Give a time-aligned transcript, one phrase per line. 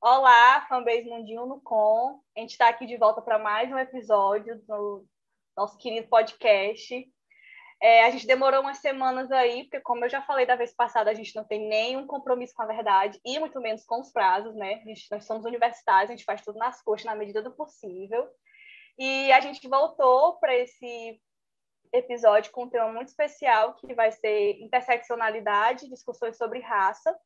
[0.00, 2.20] Olá, fanbase Mundinho no Com.
[2.36, 5.06] A gente está aqui de volta para mais um episódio do
[5.56, 7.06] nosso querido podcast.
[7.80, 11.10] É, a gente demorou umas semanas aí, porque, como eu já falei da vez passada,
[11.10, 14.54] a gente não tem nenhum compromisso com a verdade e muito menos com os prazos,
[14.56, 14.80] né?
[14.84, 18.28] Gente, nós somos universitários, a gente faz tudo nas coxas, na medida do possível.
[18.98, 21.20] E a gente voltou para esse
[21.92, 27.16] episódio com um tema muito especial, que vai ser interseccionalidade, discussões sobre raça.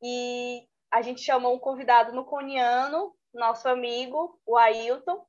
[0.00, 5.26] E a gente chamou um convidado no Coniano, nosso amigo, o Ailton.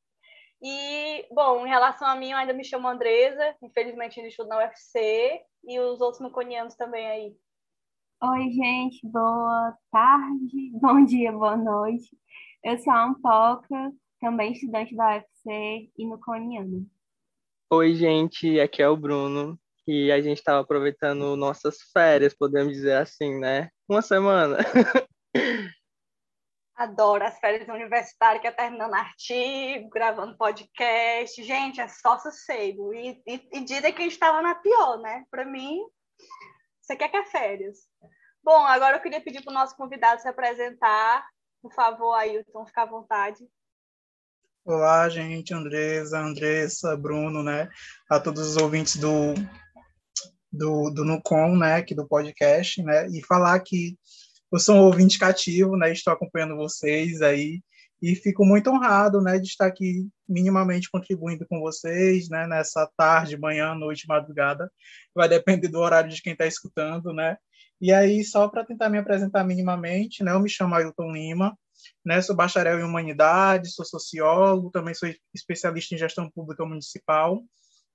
[0.62, 4.58] E, bom, em relação a mim, eu ainda me chamo Andresa, infelizmente ainda estudo na
[4.60, 7.36] UFC, e os outros nuconianos também aí.
[8.24, 12.18] Oi, gente, boa tarde, bom dia, boa noite.
[12.64, 16.88] Eu sou a Ampoca, também estudante da UFC e nuconiano.
[17.72, 22.98] Oi, gente, aqui é o Bruno, e a gente estava aproveitando nossas férias, podemos dizer
[22.98, 23.70] assim, né?
[23.88, 24.58] Uma semana.
[26.76, 31.42] Adoro as férias universitárias, que é terminando artigo, gravando podcast.
[31.42, 32.94] Gente, é só sossego.
[32.94, 35.24] E, e, e dizem que a gente estava na pior, né?
[35.32, 35.80] Para mim,
[36.82, 37.78] você quer que é férias.
[38.44, 41.26] Bom, agora eu queria pedir para o nosso convidado se apresentar.
[41.62, 43.40] Por favor, Ailton, fica à vontade.
[44.66, 47.70] Olá, gente, Andresa, Andressa, Bruno, né?
[48.10, 49.34] A todos os ouvintes do,
[50.52, 51.76] do, do Nucom, né?
[51.76, 53.08] Aqui do podcast, né?
[53.08, 53.98] E falar que
[54.56, 55.92] eu sou um ouvinte cativo, né?
[55.92, 57.62] Estou acompanhando vocês aí
[58.02, 63.38] e fico muito honrado, né, de estar aqui minimamente contribuindo com vocês, né, nessa tarde,
[63.38, 64.72] manhã, noite, madrugada.
[65.14, 67.38] Vai depender do horário de quem está escutando, né?
[67.82, 71.58] E aí, só para tentar me apresentar minimamente, né, eu me chamo Ailton Lima,
[72.06, 77.44] né, sou bacharel em Humanidades, sou sociólogo, também sou especialista em gestão pública municipal,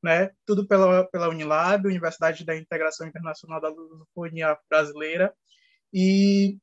[0.03, 5.33] né, tudo pela, pela Unilab, Universidade da Integração Internacional da Lusofonia Brasileira,
[5.93, 6.59] e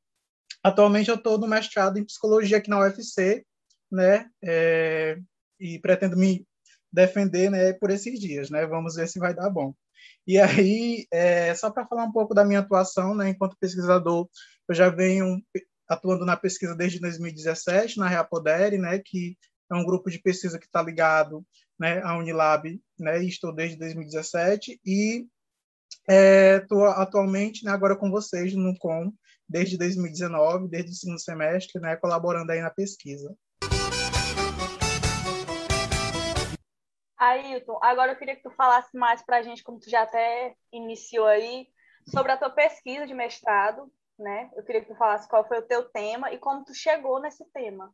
[0.64, 3.46] atualmente eu estou no mestrado em psicologia aqui na UFC,
[3.92, 4.30] né?
[4.44, 5.18] É,
[5.60, 6.46] e pretendo me
[6.92, 8.66] defender, né, por esses dias, né?
[8.66, 9.74] Vamos ver se vai dar bom.
[10.26, 14.28] E aí, é, só para falar um pouco da minha atuação, né, enquanto pesquisador,
[14.68, 15.42] eu já venho
[15.90, 19.38] atuando na pesquisa desde 2017 na Reapodere, né, que
[19.72, 21.46] é um grupo de pesquisa que está ligado,
[21.80, 25.26] né, à Unilab, né, e estou desde 2017 e
[26.10, 29.12] Estou é, atualmente né, agora com vocês no Com,
[29.48, 33.36] desde 2019, desde o segundo semestre, né, colaborando aí na pesquisa.
[37.18, 40.56] Ailton, agora eu queria que tu falasse mais para a gente, como tu já até
[40.72, 41.68] iniciou aí,
[42.06, 44.50] sobre a tua pesquisa de mestrado, né?
[44.56, 47.44] Eu queria que tu falasse qual foi o teu tema e como tu chegou nesse
[47.52, 47.94] tema.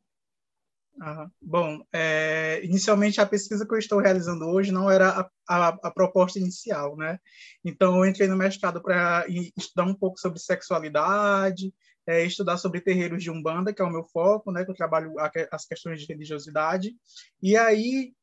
[1.42, 5.92] Bom, é, inicialmente a pesquisa que eu estou realizando hoje não era a, a, a
[5.92, 7.20] proposta inicial, né?
[7.64, 9.26] Então eu entrei no mestrado para
[9.58, 11.74] estudar um pouco sobre sexualidade,
[12.06, 14.64] é, estudar sobre terreiros de umbanda, que é o meu foco, né?
[14.64, 15.14] Que eu trabalho
[15.52, 16.96] as questões de religiosidade.
[17.42, 18.14] E aí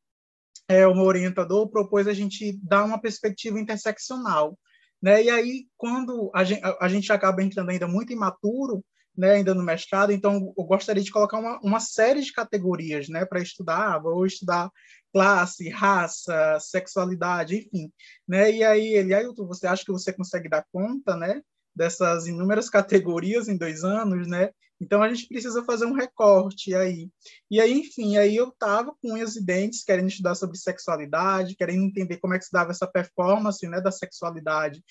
[0.69, 4.58] é, o meu orientador propôs a gente dar uma perspectiva interseccional,
[5.02, 5.22] né?
[5.25, 8.84] E aí quando a gente, a, a gente acaba entrando ainda muito imaturo
[9.16, 13.25] né, ainda no mestrado, então eu gostaria de colocar uma, uma série de categorias né,
[13.25, 14.71] para estudar, vou estudar
[15.12, 17.93] classe, raça, sexualidade, enfim.
[18.26, 18.53] Né?
[18.53, 21.43] E aí ele, Ailton, você acha que você consegue dar conta né,
[21.75, 24.28] dessas inúmeras categorias em dois anos?
[24.28, 24.50] Né?
[24.81, 27.10] Então a gente precisa fazer um recorte aí.
[27.50, 31.84] E aí, enfim, aí eu estava com unhas e dentes querendo estudar sobre sexualidade, querendo
[31.84, 34.82] entender como é que se dava essa performance né, da sexualidade,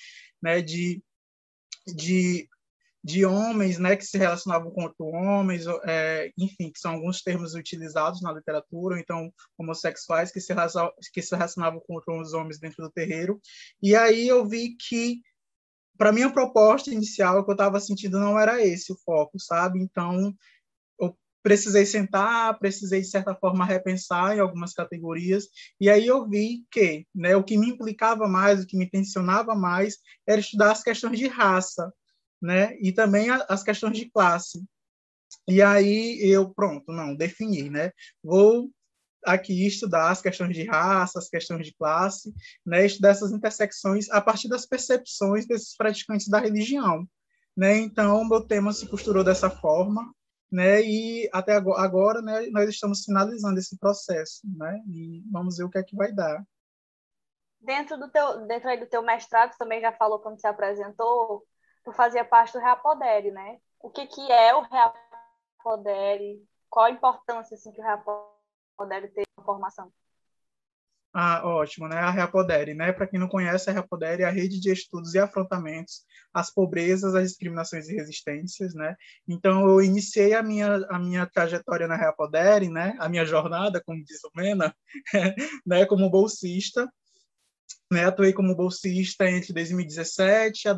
[0.41, 1.01] né, de
[1.95, 2.47] de
[3.03, 7.55] de homens, né, que se relacionavam com outros homens, é, enfim, que são alguns termos
[7.55, 10.53] utilizados na literatura, então homossexuais que se,
[11.13, 13.39] que se relacionavam com outros homens dentro do terreiro.
[13.81, 15.21] E aí eu vi que,
[15.97, 19.79] para minha proposta inicial, o que eu estava sentindo não era esse o foco, sabe?
[19.79, 20.33] Então
[20.99, 25.47] eu precisei sentar, precisei de certa forma repensar em algumas categorias,
[25.79, 29.55] e aí eu vi que, né, o que me implicava mais, o que me tensionava
[29.55, 31.93] mais, era estudar as questões de raça,
[32.41, 32.77] né?
[32.79, 34.63] E também as questões de classe.
[35.47, 37.91] E aí eu, pronto, não, defini, né?
[38.23, 38.69] Vou
[39.25, 42.33] aqui estudar as questões de raça, as questões de classe,
[42.65, 42.85] né?
[42.85, 47.07] Estudar essas intersecções a partir das percepções desses praticantes da religião,
[47.55, 47.77] né?
[47.77, 50.13] Então, meu tema se costurou dessa forma,
[50.51, 50.81] né?
[50.81, 54.81] E até agora, né, nós estamos finalizando esse processo, né?
[54.87, 56.43] E vamos ver o que é que vai dar.
[57.61, 61.45] dentro do teu, dentro do teu mestrado, também já falou quando se apresentou,
[61.89, 63.57] tu fazia parte do Reapodere, né?
[63.81, 66.47] O que que é o Reapodere?
[66.69, 69.91] Qual a importância assim que o Reapodere tem na formação?
[71.11, 71.97] Ah, ótimo, né?
[71.97, 72.93] A Reapodere, né?
[72.93, 77.15] Para quem não conhece, a Reapodere é a rede de estudos e afrontamentos às pobrezas,
[77.15, 78.95] às discriminações e resistências, né?
[79.27, 82.95] Então, eu iniciei a minha, a minha trajetória na Reapodere, né?
[82.99, 84.75] A minha jornada, como diz o Mena,
[85.65, 85.87] né?
[85.87, 86.87] Como bolsista,
[87.91, 88.05] né?
[88.05, 90.73] Atuei como bolsista entre 2017 a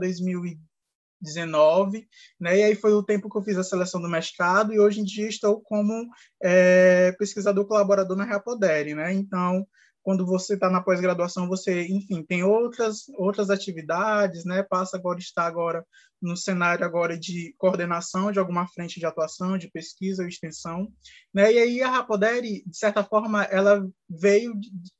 [1.21, 2.07] 2019,
[2.39, 2.57] né?
[2.57, 5.03] E aí foi o tempo que eu fiz a seleção do mestrado e hoje em
[5.03, 6.07] dia estou como
[6.41, 9.13] é, pesquisador colaborador na Reapodere, né?
[9.13, 9.65] Então,
[10.03, 14.63] quando você está na pós-graduação, você, enfim, tem outras outras atividades, né?
[14.63, 15.85] Passa agora está agora
[16.21, 20.91] no cenário agora de coordenação de alguma frente de atuação, de pesquisa ou extensão,
[21.33, 21.51] né?
[21.51, 24.53] E aí a Rapodere, de certa forma, ela veio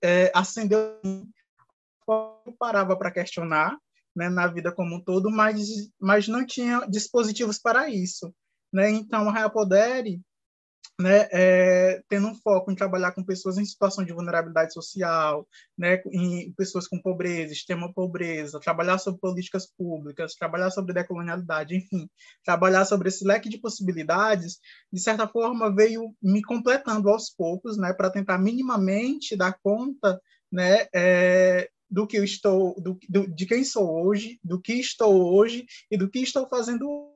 [0.04, 1.00] é, acendeu
[2.46, 3.78] eu parava para questionar,
[4.16, 5.68] né, na vida como um todo, mas
[6.00, 8.34] mas não tinha dispositivos para isso,
[8.74, 8.90] né?
[8.90, 10.22] Então a Rapodere
[11.02, 15.48] né, é, tendo um foco em trabalhar com pessoas em situação de vulnerabilidade social,
[15.78, 22.08] né, em pessoas com pobreza, extrema pobreza, trabalhar sobre políticas públicas, trabalhar sobre decolonialidade, enfim,
[22.46, 24.60] trabalhar sobre esse leque de possibilidades,
[24.92, 30.22] de certa forma veio me completando aos poucos, né, para tentar minimamente dar conta,
[30.52, 35.34] né, é, do que eu estou, do, do, de quem sou hoje, do que estou
[35.34, 37.12] hoje e do que estou fazendo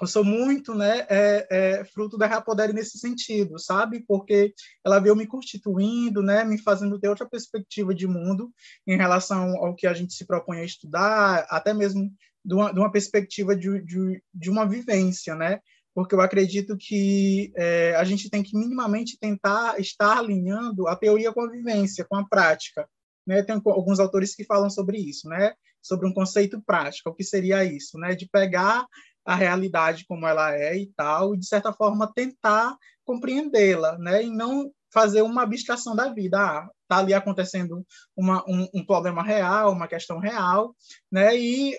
[0.00, 4.04] eu sou muito né, é, é, fruto da Rapodere nesse sentido, sabe?
[4.06, 4.52] Porque
[4.84, 8.52] ela veio me constituindo, né, me fazendo ter outra perspectiva de mundo
[8.86, 12.10] em relação ao que a gente se propõe a estudar, até mesmo
[12.44, 15.60] de uma, de uma perspectiva de, de, de, uma vivência, né?
[15.94, 21.32] Porque eu acredito que é, a gente tem que minimamente tentar estar alinhando a teoria
[21.32, 22.86] com a vivência, com a prática.
[23.26, 23.42] Né?
[23.42, 25.52] Tem alguns autores que falam sobre isso, né?
[25.82, 28.14] Sobre um conceito prático, o que seria isso, né?
[28.14, 28.86] De pegar
[29.24, 34.24] a realidade como ela é e tal, e de certa forma tentar compreendê-la, né?
[34.24, 36.38] E não fazer uma abstração da vida.
[36.38, 37.84] Ah, tá ali acontecendo
[38.16, 40.74] uma, um, um, problema real, uma questão real,
[41.10, 41.36] né?
[41.36, 41.78] E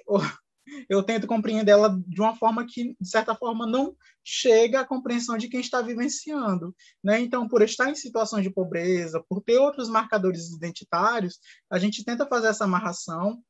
[0.90, 5.48] eu tento compreendê-la de uma forma que, de certa forma, não chega à compreensão de
[5.48, 6.76] quem está vivenciando.
[7.04, 7.20] Né?
[7.20, 11.40] Então, por estar em situação de pobreza, por ter outros marcadores identitários,
[11.70, 13.42] a gente tenta fazer essa amarração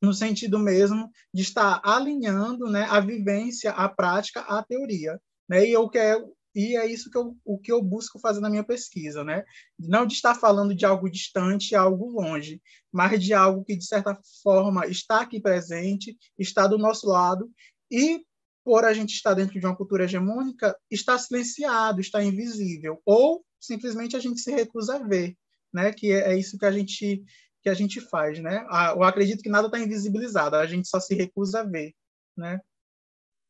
[0.00, 5.20] no sentido mesmo de estar alinhando né, a vivência, a prática, à teoria.
[5.48, 5.66] Né?
[5.66, 8.64] E eu quero e é isso que eu, o que eu busco fazer na minha
[8.64, 9.44] pesquisa, né?
[9.78, 12.60] Não de estar falando de algo distante, algo longe,
[12.92, 17.50] mas de algo que, de certa forma, está aqui presente, está do nosso lado,
[17.90, 18.24] e,
[18.64, 24.16] por a gente estar dentro de uma cultura hegemônica, está silenciado, está invisível, ou simplesmente
[24.16, 25.36] a gente se recusa a ver,
[25.72, 25.92] né?
[25.92, 27.24] Que é, é isso que a gente
[27.62, 28.66] que a gente faz, né?
[28.94, 31.94] Eu acredito que nada está invisibilizado, a gente só se recusa a ver,
[32.36, 32.60] né?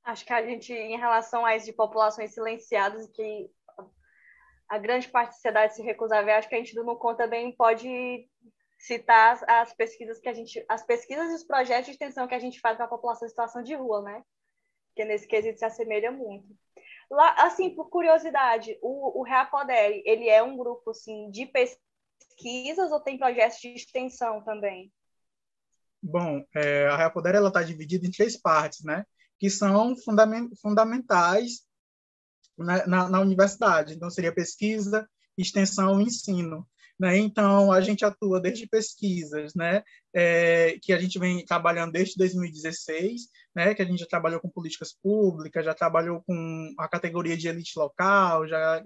[0.04, 3.50] Acho que a gente, em relação a isso de populações silenciadas, que
[4.68, 7.14] a grande parte da sociedade se recusa a ver, acho que a gente do Nucom
[7.14, 8.28] também pode
[8.78, 12.38] citar as pesquisas que a gente, as pesquisas e os projetos de extensão que a
[12.38, 14.24] gente faz para a população em situação de rua, né?
[14.96, 16.48] Que nesse quesito se assemelha muito.
[17.10, 21.80] Lá, assim, por curiosidade, o, o Reapodere, ele é um grupo assim de pesquisa
[22.42, 24.92] pesquisas ou tem projetos de extensão também?
[26.02, 29.06] Bom, é, a Reapoder ela está dividida em três partes, né?
[29.42, 29.96] Que são
[30.62, 31.62] fundamentais
[32.56, 33.92] na, na, na, universidade.
[33.92, 35.04] Então, seria pesquisa,
[35.36, 36.64] extensão e ensino.
[36.96, 37.18] Né?
[37.18, 39.82] Então, a gente atua desde pesquisas, né?
[40.14, 43.22] É, que a gente vem trabalhando desde 2016,
[43.52, 43.74] né?
[43.74, 47.76] que a gente já trabalhou com políticas públicas, já trabalhou com a categoria de elite
[47.76, 48.80] local, já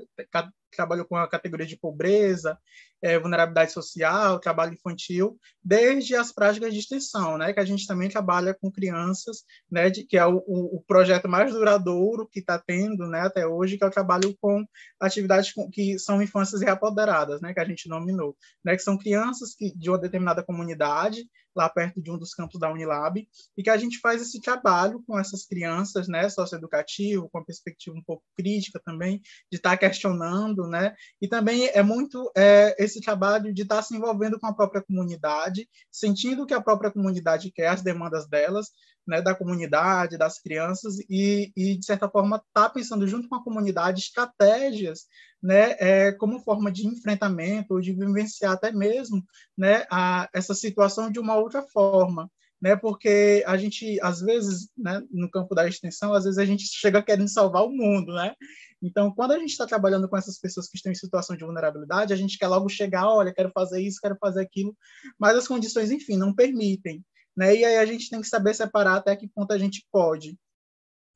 [0.76, 2.58] trabalhou com a categoria de pobreza,
[3.02, 8.08] é, vulnerabilidade social, trabalho infantil, desde as práticas de extensão, né, que a gente também
[8.08, 13.06] trabalha com crianças, né, de, que é o, o, projeto mais duradouro que está tendo,
[13.06, 14.64] né, até hoje, que é o trabalho com
[15.00, 19.54] atividades com, que são infâncias reapoderadas, né, que a gente nominou, né, que são crianças
[19.54, 23.70] que, de uma determinada comunidade, lá perto de um dos campos da Unilab, e que
[23.70, 28.22] a gente faz esse trabalho com essas crianças, né, socioeducativo, com a perspectiva um pouco
[28.36, 33.62] crítica também, de estar tá questionando, né, e também é muito é, esse trabalho de
[33.62, 37.82] estar tá se envolvendo com a própria comunidade, sentindo que a própria comunidade quer, as
[37.82, 38.68] demandas delas,
[39.06, 43.36] né, da comunidade, das crianças, e, e de certa forma, estar tá pensando junto com
[43.36, 45.06] a comunidade estratégias
[45.42, 49.22] né, é, como forma de enfrentamento ou de vivenciar até mesmo
[49.56, 52.30] né, a, essa situação de uma outra forma.
[52.60, 52.76] Né?
[52.76, 57.02] Porque a gente, às vezes, né, no campo da extensão, às vezes a gente chega
[57.02, 58.34] querendo salvar o mundo, né?
[58.82, 62.12] Então, quando a gente está trabalhando com essas pessoas que estão em situação de vulnerabilidade,
[62.12, 64.76] a gente quer logo chegar, olha, quero fazer isso, quero fazer aquilo,
[65.18, 67.04] mas as condições, enfim, não permitem,
[67.36, 67.54] né?
[67.54, 70.38] E aí a gente tem que saber separar até que ponto a gente pode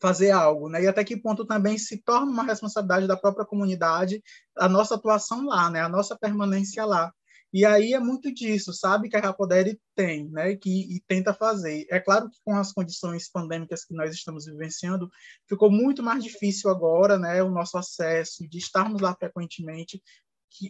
[0.01, 0.83] fazer algo, né?
[0.83, 4.23] E até que ponto também se torna uma responsabilidade da própria comunidade
[4.57, 5.83] a nossa atuação lá, né?
[5.83, 7.13] A nossa permanência lá.
[7.53, 11.87] E aí é muito disso, sabe, que a Rapodere tem, né, que e tenta fazer.
[11.91, 15.11] É claro que com as condições pandêmicas que nós estamos vivenciando,
[15.49, 20.01] ficou muito mais difícil agora, né, o nosso acesso de estarmos lá frequentemente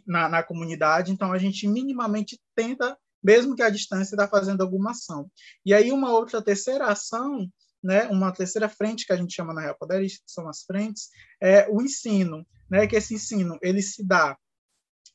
[0.07, 1.13] na, na comunidade.
[1.13, 5.31] Então a gente minimamente tenta, mesmo que à distância, estar fazendo alguma ação.
[5.65, 7.47] E aí uma outra terceira ação
[7.83, 11.09] né, uma terceira frente que a gente chama na Rapodere, são as frentes,
[11.41, 14.37] é o ensino, né, que esse ensino ele se dá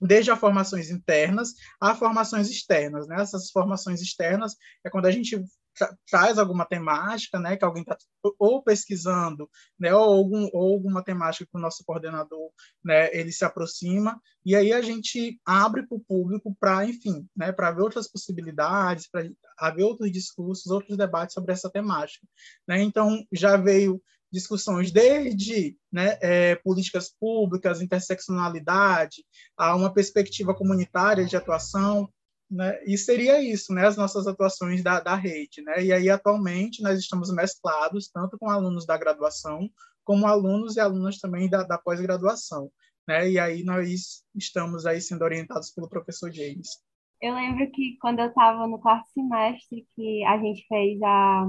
[0.01, 3.07] desde as formações internas a formações externas.
[3.07, 3.21] Né?
[3.21, 5.43] Essas formações externas é quando a gente
[5.75, 7.97] tra traz alguma temática, né, que alguém está
[8.39, 12.49] ou pesquisando, né, ou, algum, ou alguma temática que o nosso coordenador,
[12.83, 17.51] né, ele se aproxima, e aí a gente abre para o público para, enfim, né,
[17.51, 22.25] para ver outras possibilidades, para haver outros discursos, outros debates sobre essa temática.
[22.67, 22.81] Né?
[22.81, 24.01] Então, já veio
[24.35, 29.23] discussões desde né, é, políticas públicas, interseccionalidade,
[29.57, 32.09] a uma perspectiva comunitária de atuação,
[32.51, 35.61] né, e seria isso, né, as nossas atuações da, da rede.
[35.61, 39.69] Né, e aí, atualmente, nós estamos mesclados, tanto com alunos da graduação,
[40.03, 42.69] como alunos e alunas também da, da pós-graduação.
[43.07, 46.83] Né, e aí nós estamos aí sendo orientados pelo professor James.
[47.21, 51.47] Eu lembro que quando eu estava no quarto semestre, que a gente fez a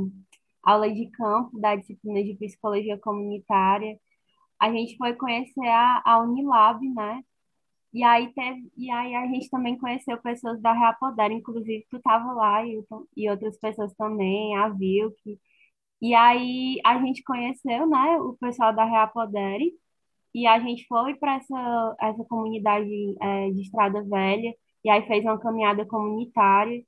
[0.66, 3.98] aula de campo da disciplina de psicologia comunitária.
[4.60, 7.22] A gente foi conhecer a, a Unilab, né?
[7.92, 12.32] E aí, teve, e aí a gente também conheceu pessoas da Reapoder, inclusive tu estava
[12.32, 15.16] lá, Hilton, e outras pessoas também, a Vilk.
[16.00, 19.60] E aí a gente conheceu, né, o pessoal da Reapoder,
[20.34, 22.88] e a gente foi para essa, essa comunidade
[23.20, 24.54] é, de Estrada Velha,
[24.84, 26.84] e aí fez uma caminhada comunitária.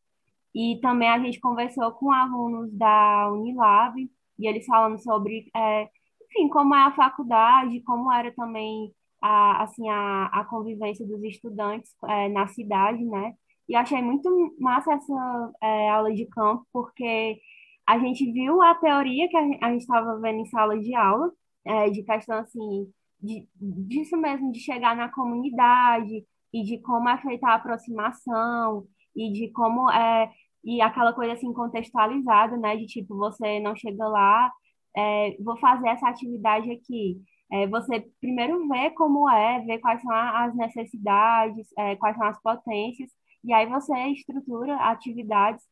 [0.54, 3.94] E também a gente conversou com alunos da Unilab,
[4.38, 5.88] e eles falando sobre, é,
[6.30, 11.92] enfim, como é a faculdade, como era também a, assim, a, a convivência dos estudantes
[12.08, 13.34] é, na cidade, né?
[13.68, 17.38] E achei muito massa essa é, aula de campo, porque
[17.86, 21.32] a gente viu a teoria que a gente estava vendo em sala de aula,
[21.64, 22.90] é, de questão, assim,
[23.20, 28.86] de, disso mesmo, de chegar na comunidade, e de como é feita a aproximação,
[29.18, 30.30] e de como é
[30.64, 32.76] e aquela coisa assim contextualizada, né?
[32.76, 34.52] De tipo, você não chega lá,
[34.96, 37.20] é, vou fazer essa atividade aqui.
[37.50, 42.40] É, você primeiro vê como é, vê quais são as necessidades, é, quais são as
[42.42, 43.10] potências,
[43.44, 45.64] e aí você estrutura atividades.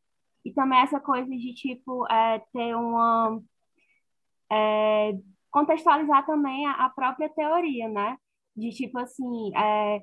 [0.44, 3.40] E também essa coisa de tipo é, ter uma
[4.50, 5.12] é,
[5.50, 8.16] contextualizar também a, a própria teoria, né?
[8.56, 10.02] De tipo assim, é,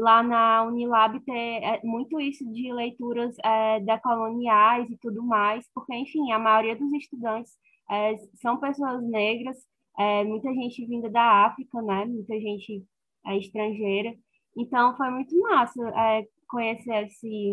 [0.00, 5.94] lá na Unilab ter é, muito isso de leituras é, decoloniais e tudo mais, porque,
[5.94, 7.52] enfim, a maioria dos estudantes
[7.90, 9.58] é, são pessoas negras,
[9.98, 12.06] é, muita gente vinda da África, né?
[12.06, 12.82] Muita gente
[13.26, 14.14] é, estrangeira.
[14.56, 15.80] Então, foi muito massa
[16.48, 17.52] conhecer esse,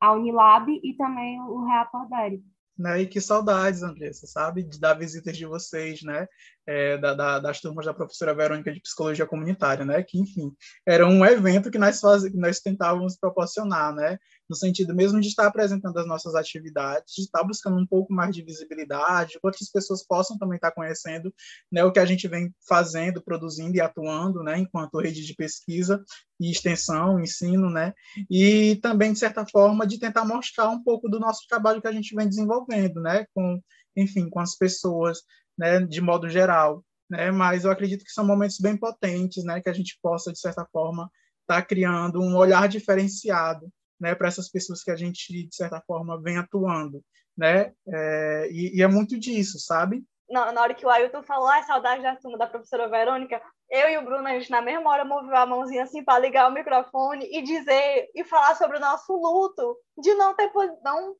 [0.00, 2.42] a Unilab e também o Reapodere.
[2.78, 3.02] Né?
[3.02, 4.62] E que saudades, Andressa, sabe?
[4.62, 6.28] De dar visitas de vocês, né?
[6.70, 10.02] É, da, da, das turmas da professora Verônica de Psicologia Comunitária, né?
[10.02, 10.52] Que, enfim,
[10.86, 14.18] era um evento que nós, faz, que nós tentávamos proporcionar, né?
[14.48, 18.34] no sentido mesmo de estar apresentando as nossas atividades, de estar buscando um pouco mais
[18.34, 21.32] de visibilidade, que outras pessoas possam também estar conhecendo
[21.70, 26.02] né, o que a gente vem fazendo, produzindo e atuando, né, enquanto rede de pesquisa
[26.40, 27.92] e extensão, ensino, né,
[28.30, 31.92] e também, de certa forma, de tentar mostrar um pouco do nosso trabalho que a
[31.92, 33.60] gente vem desenvolvendo, né, com,
[33.94, 35.18] enfim, com as pessoas,
[35.58, 39.68] né, de modo geral, né, mas eu acredito que são momentos bem potentes, né, que
[39.68, 41.10] a gente possa, de certa forma,
[41.40, 43.68] estar criando um olhar diferenciado
[44.00, 47.02] né, para essas pessoas que a gente, de certa forma, vem atuando.
[47.36, 47.72] Né?
[47.88, 50.04] É, e, e, é muito disso, sabe?
[50.28, 53.88] Na, na hora que o Ailton falou, ah, saudade da turma da professora Verônica, eu
[53.88, 56.54] e o Bruno, a gente na mesma hora moveu a mãozinha assim para ligar o
[56.54, 60.50] microfone e dizer e falar sobre o nosso luto de não ter
[60.82, 61.14] não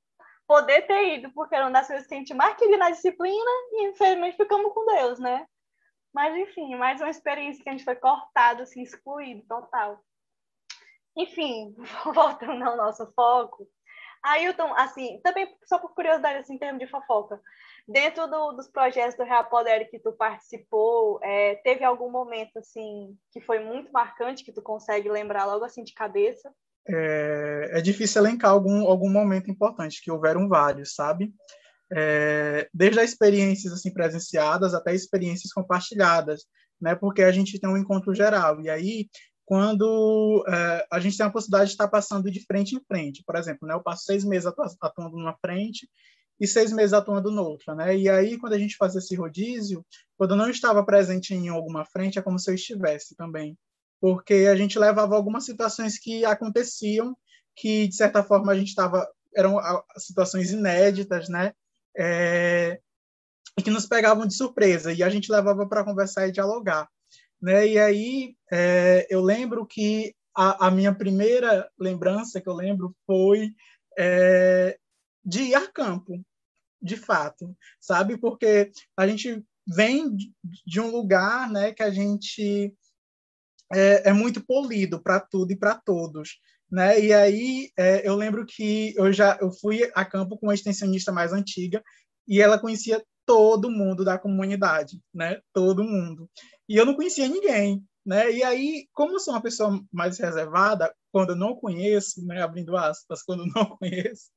[0.49, 3.50] poder ter ido, porque era uma das coisas que a gente mais queria na disciplina
[3.73, 5.47] e infelizmente ficamos com Deus, né?
[6.12, 10.02] Mas enfim, mais uma experiência que a gente foi cortado, assim, excluído total.
[11.14, 11.76] Enfim,
[12.14, 13.69] voltando ao nosso foco,
[14.23, 17.40] Ailton, assim, também só por curiosidade, assim, em termos de fofoca,
[17.87, 23.17] dentro do, dos projetos do Real Poder que tu participou, é, teve algum momento, assim,
[23.31, 26.52] que foi muito marcante, que tu consegue lembrar logo, assim, de cabeça?
[26.88, 31.33] É, é difícil elencar algum, algum momento importante, que houveram vários, sabe?
[31.92, 36.45] É, desde as experiências assim presenciadas até experiências compartilhadas,
[36.80, 36.95] né?
[36.95, 39.09] Porque a gente tem um encontro geral e aí
[39.45, 43.37] quando é, a gente tem a possibilidade de estar passando de frente em frente, por
[43.37, 43.75] exemplo, né?
[43.75, 44.47] Eu passo seis meses
[44.80, 45.88] atuando numa frente
[46.40, 47.97] e seis meses atuando noutra, né?
[47.97, 49.85] E aí quando a gente faz esse rodízio,
[50.16, 53.57] quando eu não estava presente em alguma frente é como se eu estivesse também,
[54.00, 57.17] porque a gente levava algumas situações que aconteciam
[57.57, 59.59] que de certa forma a gente estava eram
[59.97, 61.52] situações inéditas, né?
[61.97, 62.81] É,
[63.62, 66.88] que nos pegavam de surpresa e a gente levava para conversar e dialogar,
[67.40, 67.67] né?
[67.67, 73.50] E aí é, eu lembro que a, a, minha primeira lembrança que eu lembro foi
[73.99, 74.78] é,
[75.25, 76.25] de ir a campo,
[76.81, 78.17] de fato, sabe?
[78.17, 80.17] Porque a gente vem
[80.67, 82.73] de um lugar, né, que a gente
[83.72, 86.38] é, é muito polido para tudo e para todos,
[86.70, 87.00] né?
[87.00, 91.12] E aí é, eu lembro que eu já eu fui a campo com uma extensionista
[91.12, 91.82] mais antiga
[92.26, 95.40] e ela conhecia todo mundo da comunidade, né?
[95.52, 96.28] Todo mundo.
[96.68, 98.32] E eu não conhecia ninguém, né?
[98.32, 102.42] E aí, como eu sou uma pessoa mais reservada, quando eu não conheço, né?
[102.42, 104.30] Abrindo aspas, quando eu não conheço.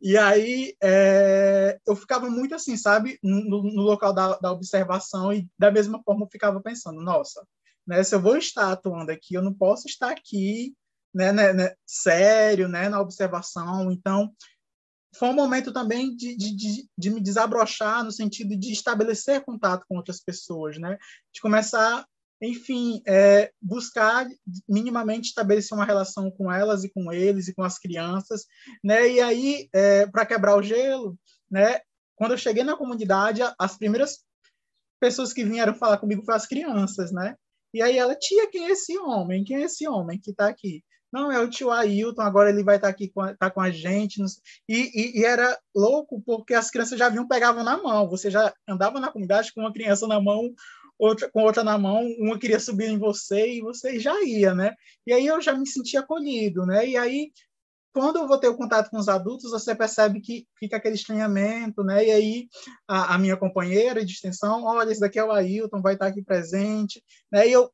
[0.00, 3.18] E aí é, eu ficava muito assim, sabe?
[3.22, 7.42] No, no local da, da observação e da mesma forma eu ficava pensando, nossa,
[7.88, 8.04] né?
[8.04, 10.74] Se eu vou estar atuando aqui, eu não posso estar aqui,
[11.12, 11.32] né?
[11.32, 12.90] né, né sério, né?
[12.90, 13.90] Na observação.
[13.90, 14.30] Então
[15.16, 19.96] foi um momento também de, de, de, me desabrochar no sentido de estabelecer contato com
[19.96, 20.98] outras pessoas, né?
[21.32, 22.06] De começar,
[22.42, 24.28] enfim, é, buscar
[24.68, 28.44] minimamente estabelecer uma relação com elas e com eles e com as crianças,
[28.84, 29.08] né?
[29.08, 31.18] E aí, é, para quebrar o gelo,
[31.50, 31.80] né?
[32.14, 34.18] Quando eu cheguei na comunidade, as primeiras
[35.00, 37.34] pessoas que vieram falar comigo foram as crianças, né?
[37.72, 39.44] E aí ela, tia, quem é esse homem?
[39.44, 40.82] Quem é esse homem que está aqui?
[41.12, 43.60] Não, é o tio Ailton, agora ele vai estar tá aqui com a, tá com
[43.60, 44.20] a gente.
[44.68, 48.08] E, e, e, era louco porque as crianças já vinham, pegavam na mão.
[48.08, 50.52] Você já andava na comunidade com uma criança na mão,
[50.98, 54.74] outra com outra na mão, uma queria subir em você e você já ia, né?
[55.06, 56.86] E aí eu já me sentia acolhido, né?
[56.86, 57.30] E aí
[57.92, 61.82] quando eu vou ter o contato com os adultos, você percebe que fica aquele estranhamento,
[61.82, 62.06] né?
[62.06, 62.48] E aí
[62.86, 66.22] a, a minha companheira de extensão, olha, esse daqui é o Ailton, vai estar aqui
[66.22, 67.48] presente, né?
[67.48, 67.70] E eu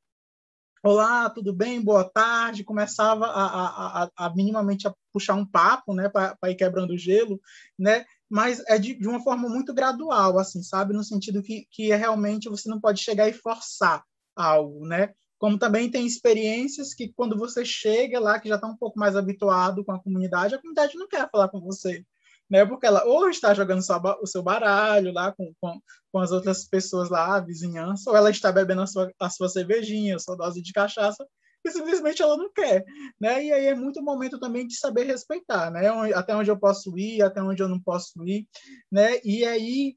[0.87, 1.81] Olá, tudo bem?
[1.81, 2.63] Boa tarde.
[2.63, 7.41] Começava a, a, a, minimamente a puxar um papo, né, para ir quebrando o gelo,
[7.79, 8.05] né?
[8.29, 10.93] Mas é de, de, uma forma muito gradual, assim, sabe?
[10.93, 14.05] No sentido que, que é realmente você não pode chegar e forçar
[14.37, 15.15] algo, né?
[15.39, 19.17] Como também tem experiências que quando você chega lá, que já está um pouco mais
[19.17, 22.05] habituado com a comunidade, a comunidade não quer falar com você,
[22.49, 22.65] né?
[22.65, 23.83] Porque ela ou está jogando
[24.23, 25.81] o seu baralho lá com, com,
[26.13, 29.49] com, as outras pessoas lá, a vizinhança, ou ela está bebendo a sua, a sua
[29.49, 31.27] cervejinha, a sua dose de cachaça,
[31.65, 32.85] e simplesmente ela não quer,
[33.19, 33.43] né?
[33.43, 35.89] E aí é muito momento também de saber respeitar, né?
[36.15, 38.47] Até onde eu posso ir, até onde eu não posso ir,
[38.93, 39.19] né?
[39.25, 39.97] E aí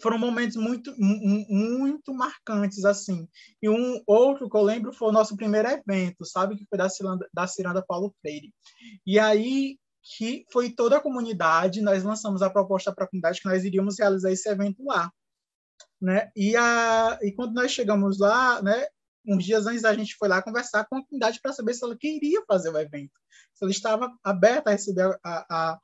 [0.00, 3.28] foram momentos muito muito marcantes assim.
[3.62, 6.88] E um outro que eu lembro foi o nosso primeiro evento, sabe, que foi da
[6.88, 8.52] Ciranda, da Ciranda Paulo Freire.
[9.06, 9.78] E aí
[10.16, 13.98] que foi toda a comunidade, nós lançamos a proposta para a comunidade que nós iríamos
[13.98, 15.12] realizar esse evento lá.
[16.00, 16.30] Né?
[16.34, 18.86] E, a, e quando nós chegamos lá, né,
[19.26, 21.96] uns dias antes a gente foi lá conversar com a comunidade para saber se ela
[21.96, 23.12] queria fazer o evento,
[23.54, 25.78] se ela estava aberta a receber a, a,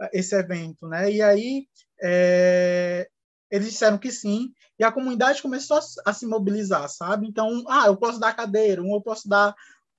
[0.00, 0.86] a esse evento.
[0.86, 1.12] Né?
[1.12, 1.66] E aí
[2.02, 3.08] é,
[3.50, 7.26] eles disseram que sim, e a comunidade começou a, a, se mobilizar, sabe?
[7.26, 9.54] Então, ah, eu posso dar cadeira, um eu posso dar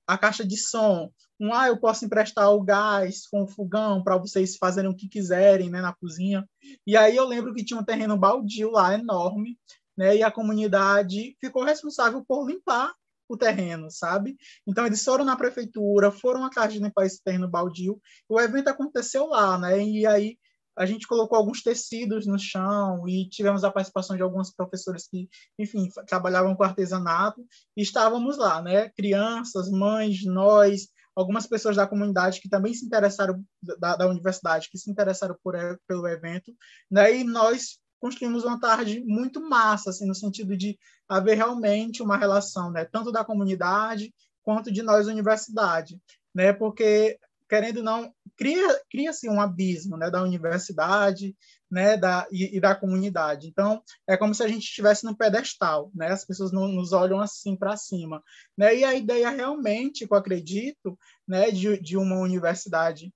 [0.06, 4.16] a caixa de som, um, ah, eu posso emprestar o gás com o fogão para
[4.16, 6.48] vocês fazerem o que quiserem, né, na cozinha.
[6.86, 9.58] E aí eu lembro que tinha um terreno baldio lá, enorme,
[9.96, 12.92] né, e a comunidade ficou responsável por limpar
[13.28, 14.36] o terreno, sabe?
[14.66, 19.26] Então eles foram na prefeitura, foram atrás de limpar esse terreno baldio, o evento aconteceu
[19.26, 20.36] lá, né, e aí
[20.76, 25.28] a gente colocou alguns tecidos no chão e tivemos a participação de alguns professores que,
[25.58, 27.44] enfim, trabalhavam com artesanato
[27.76, 28.88] e estávamos lá, né?
[28.90, 33.44] Crianças, mães, nós, algumas pessoas da comunidade que também se interessaram
[33.78, 35.54] da, da universidade, que se interessaram por,
[35.86, 36.54] pelo evento,
[36.90, 37.16] né?
[37.16, 40.76] E nós construímos uma tarde muito massa, assim, no sentido de
[41.08, 42.84] haver realmente uma relação, né?
[42.84, 46.00] Tanto da comunidade quanto de nós universidade,
[46.34, 46.52] né?
[46.52, 47.18] Porque
[47.52, 51.36] querendo ou não, cria, cria-se um abismo né, da universidade
[51.70, 53.46] né, da, e, e, da comunidade.
[53.46, 56.08] Então, é como se a gente estivesse no pedestal, né?
[56.08, 58.22] as pessoas não nos olham assim para cima.
[58.56, 58.76] Né?
[58.76, 63.12] E a ideia realmente, que eu acredito, né, de, de uma universidade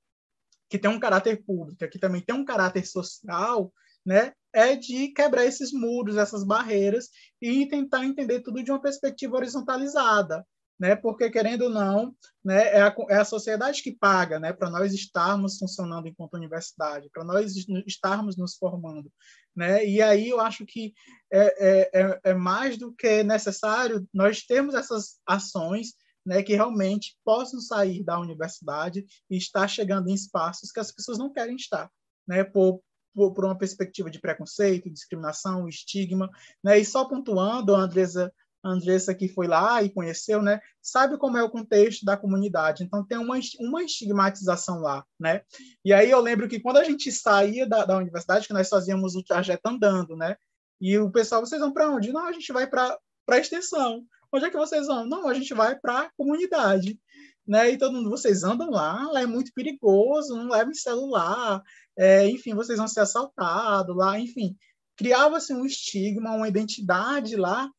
[0.68, 3.72] que tem um caráter público, que também tem um caráter social,
[4.04, 7.08] né, é de quebrar esses muros, essas barreiras
[7.40, 10.46] e tentar entender tudo de uma perspectiva horizontalizada,
[10.78, 10.94] né?
[10.94, 14.92] Porque querendo ou não, né, é a, é a sociedade que paga, né, para nós
[14.92, 17.54] estarmos funcionando enquanto universidade, para nós
[17.86, 19.10] estarmos nos formando,
[19.54, 19.84] né?
[19.86, 20.92] E aí eu acho que
[21.32, 25.94] é, é, é, é mais do que necessário nós termos essas ações
[26.26, 31.18] né, que realmente possam sair da universidade e estar chegando em espaços que as pessoas
[31.18, 31.88] não querem estar,
[32.26, 32.82] né, por,
[33.14, 36.28] por, por uma perspectiva de preconceito, discriminação, estigma,
[36.62, 38.32] né, e só pontuando, Andresa,
[38.66, 42.84] a Andressa que foi lá e conheceu, né, sabe como é o contexto da comunidade,
[42.84, 45.42] então tem uma, uma estigmatização lá, né,
[45.84, 49.14] e aí eu lembro que quando a gente saía da, da universidade, que nós fazíamos
[49.14, 50.36] o trajeto andando, né,
[50.80, 52.12] e o pessoal, vocês vão para onde?
[52.12, 52.98] Não, a gente vai para
[53.28, 54.04] a extensão.
[54.32, 55.06] Onde é que vocês vão?
[55.06, 56.98] Não, a gente vai para a comunidade.
[57.46, 57.70] Né?
[57.70, 61.62] E todo mundo, vocês andam lá, lá é muito perigoso, não levem celular,
[61.96, 64.56] é, enfim, vocês vão ser assaltados lá, enfim.
[64.96, 67.70] Criava-se um estigma, uma identidade lá,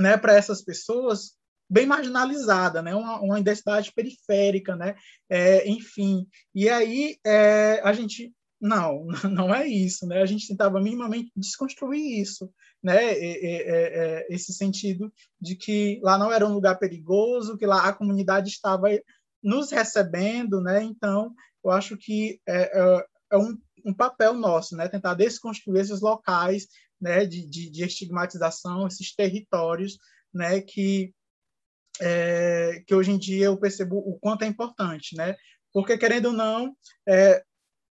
[0.00, 1.36] né, para essas pessoas
[1.68, 4.96] bem marginalizada, né, uma, uma identidade periférica, né,
[5.28, 6.26] é, enfim.
[6.52, 10.20] E aí é, a gente não, não é isso, né?
[10.20, 12.98] A gente tentava minimamente desconstruir isso, né?
[14.28, 15.10] esse sentido
[15.40, 18.88] de que lá não era um lugar perigoso, que lá a comunidade estava
[19.42, 20.82] nos recebendo, né?
[20.82, 21.32] Então,
[21.64, 24.88] eu acho que é, é, é um, um, papel nosso, né?
[24.88, 26.66] Tentar desconstruir esses locais,
[27.00, 27.24] né?
[27.24, 29.98] De, de, de estigmatização, esses territórios,
[30.32, 30.60] né?
[30.60, 31.12] Que
[32.00, 35.36] é, que hoje em dia eu percebo o quanto é importante, né?
[35.72, 36.74] Porque querendo ou não,
[37.08, 37.42] é,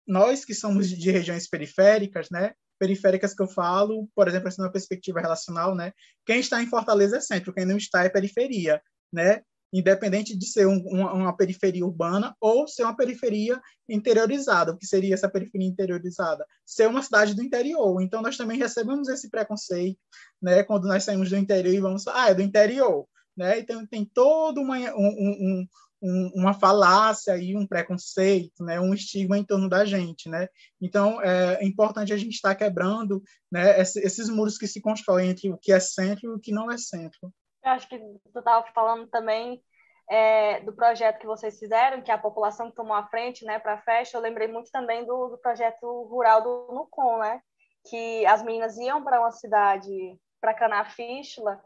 [0.08, 2.54] nós que somos de regiões periféricas, né?
[2.80, 5.94] Periféricas que eu falo, por exemplo, assim, uma perspectiva relacional, né?
[6.26, 8.82] Quem está em Fortaleza é centro, quem não está é periferia,
[9.14, 9.42] né?
[9.72, 14.72] Independente de ser um, uma, uma, periferia urbana ou ser uma periferia interiorizada.
[14.72, 16.46] O que seria essa periferia interiorizada?
[16.66, 18.02] Ser uma cidade do interior.
[18.02, 20.00] Então, nós também recebemos esse preconceito,
[20.42, 20.64] né?
[20.64, 23.06] Quando nós saímos do interior e vamos, ah, é do interior,
[23.38, 23.60] né?
[23.60, 25.68] Então, tem todo uma, um, um,
[26.02, 30.48] um, uma falácia e um preconceito, né, um estigma em torno da gente, né?
[30.82, 35.58] Então é importante a gente estar quebrando, né, esses muros que se constroem entre o
[35.58, 37.32] que é centro e o que não é centro.
[37.64, 39.64] Eu acho que tu estava falando também
[40.10, 43.60] é, do projeto que vocês fizeram, que é a população que tomou a frente, né,
[43.60, 44.18] para a festa.
[44.18, 47.42] Eu lembrei muito também do, do projeto rural do Nucom, né?
[47.90, 51.62] Que as meninas iam para uma cidade, para Canafístula,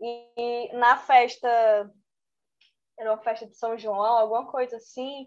[0.00, 1.48] e na festa
[2.98, 5.26] era uma festa de São João, alguma coisa assim,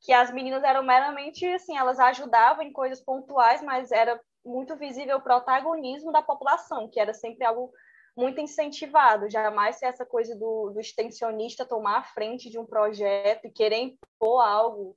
[0.00, 5.16] que as meninas eram meramente assim, elas ajudavam em coisas pontuais, mas era muito visível
[5.16, 7.72] o protagonismo da população, que era sempre algo
[8.18, 13.46] muito incentivado, jamais ser essa coisa do, do extensionista tomar a frente de um projeto
[13.46, 14.96] e querer impor algo,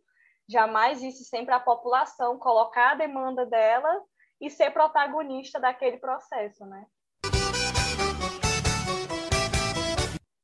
[0.50, 4.04] jamais isso sempre a população colocar a demanda dela
[4.42, 6.84] e ser protagonista daquele processo, né?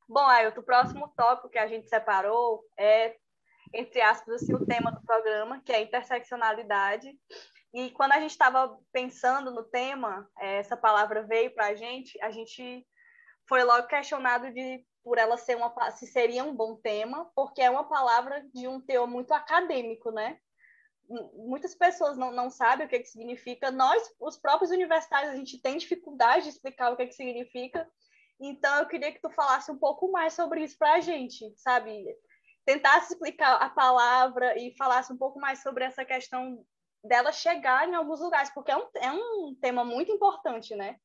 [0.08, 3.16] Bom, Ailton, o próximo tópico que a gente separou é,
[3.74, 7.12] entre aspas, assim, o tema do programa, que é interseccionalidade.
[7.74, 12.20] E quando a gente estava pensando no tema, é, essa palavra veio para a gente,
[12.22, 12.86] a gente
[13.46, 17.70] foi logo questionado de por ela ser uma se seria um bom tema, porque é
[17.70, 20.38] uma palavra de um teor muito acadêmico, né?
[21.32, 23.70] Muitas pessoas não, não sabem o que, que significa.
[23.70, 27.88] Nós, os próprios universitários, a gente tem dificuldade de explicar o que, que significa.
[28.38, 32.04] Então, eu queria que tu falasse um pouco mais sobre isso para a gente, sabe?
[32.66, 36.62] Tentasse explicar a palavra e falasse um pouco mais sobre essa questão
[37.02, 40.96] dela chegar em alguns lugares, porque é um, é um tema muito importante, né?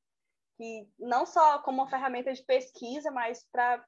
[0.60, 3.84] E não só como uma ferramenta de pesquisa, mas para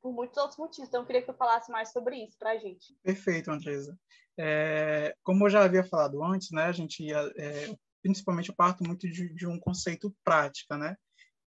[0.00, 0.88] por muitos outros motivos.
[0.88, 2.94] Então, eu queria que tu falasse mais sobre isso para a gente.
[3.02, 3.98] Perfeito, Andresa.
[4.38, 8.84] É, como eu já havia falado antes, né, a gente ia, é, principalmente eu parto
[8.84, 10.96] muito de, de um conceito prática, né?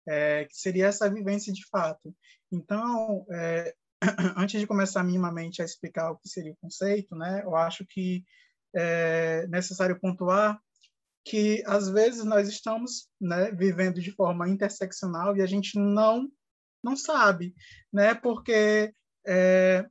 [0.09, 2.13] é, que seria essa vivência de fato.
[2.51, 3.73] Então, é,
[4.35, 8.23] antes de começar minimamente a explicar o que seria o conceito, né, eu acho que
[8.75, 10.59] é necessário pontuar
[11.25, 16.27] que às vezes nós estamos né, vivendo de forma interseccional e a gente não
[16.81, 17.53] não sabe,
[17.91, 18.93] né, porque
[19.27, 19.85] é,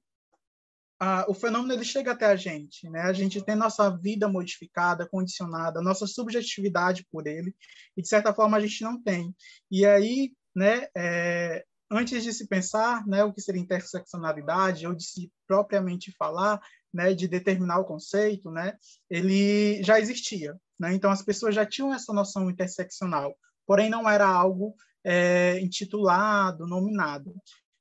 [0.99, 3.03] a, o fenômeno ele chega até a gente, né?
[3.03, 7.55] A gente tem nossa vida modificada, condicionada, nossa subjetividade por ele,
[7.97, 9.35] e de certa forma a gente não tem.
[9.71, 10.89] E aí, né?
[10.97, 16.61] É, antes de se pensar, né, o que seria interseccionalidade ou de se propriamente falar,
[16.93, 18.77] né, de determinar o conceito, né,
[19.11, 20.95] ele já existia, né?
[20.95, 24.75] Então as pessoas já tinham essa noção interseccional, porém não era algo
[25.05, 27.35] é, intitulado, nominado.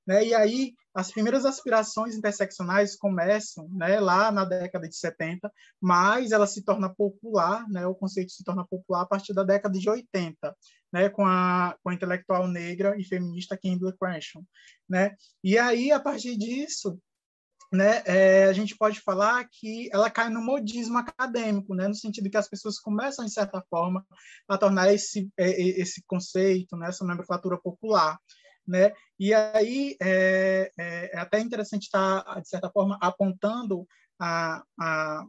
[0.07, 0.27] Né?
[0.27, 6.47] E aí as primeiras aspirações interseccionais começam né, lá na década de 70, mas ela
[6.47, 10.55] se torna popular, né, o conceito se torna popular a partir da década de 80,
[10.91, 14.41] né, com, a, com a intelectual negra e feminista Kimberly Crenshaw.
[14.89, 15.15] Né?
[15.43, 16.97] E aí, a partir disso,
[17.71, 22.29] né, é, a gente pode falar que ela cai no modismo acadêmico, né, no sentido
[22.29, 24.05] que as pessoas começam, de certa forma,
[24.47, 28.17] a tornar esse, é, é, esse conceito, né, essa nomenclatura popular.
[28.65, 28.91] Né?
[29.17, 33.87] E aí é, é, é até interessante estar, de certa forma, apontando
[34.19, 35.25] a, a,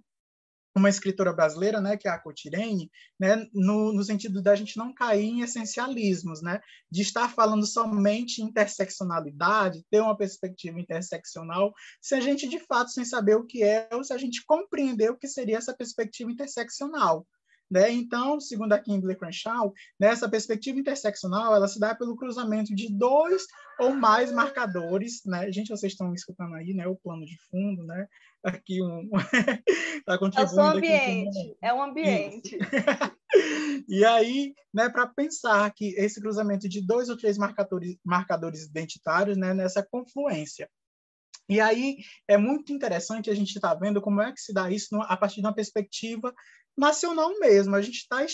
[0.79, 4.95] uma escritora brasileira, né, que é a Cotirene, né, no, no sentido da gente não
[4.95, 6.61] cair em essencialismos, né,
[6.91, 13.05] de estar falando somente interseccionalidade, ter uma perspectiva interseccional, se a gente de fato sem
[13.05, 17.27] saber o que é ou se a gente compreender o que seria essa perspectiva interseccional.
[17.71, 17.93] Né?
[17.93, 23.47] Então, segundo a Kimberly Crenshaw, nessa perspectiva interseccional, ela se dá pelo cruzamento de dois
[23.79, 25.53] ou mais marcadores, né?
[25.53, 26.87] Gente, vocês estão escutando aí, né?
[26.87, 28.09] O plano de fundo, né?
[28.43, 29.11] Aqui um
[30.07, 30.61] tá contribuindo.
[30.61, 32.59] É um ambiente, é um ambiente.
[33.87, 34.89] e aí, né?
[34.89, 39.53] Para pensar que esse cruzamento de dois ou três marcadores, marcadores identitários, né?
[39.53, 40.71] Nessa confluência.
[41.49, 44.71] E aí é muito interessante a gente estar tá vendo como é que se dá
[44.71, 46.35] isso a partir de uma perspectiva
[46.79, 47.75] nacional mesmo.
[47.75, 48.25] A gente está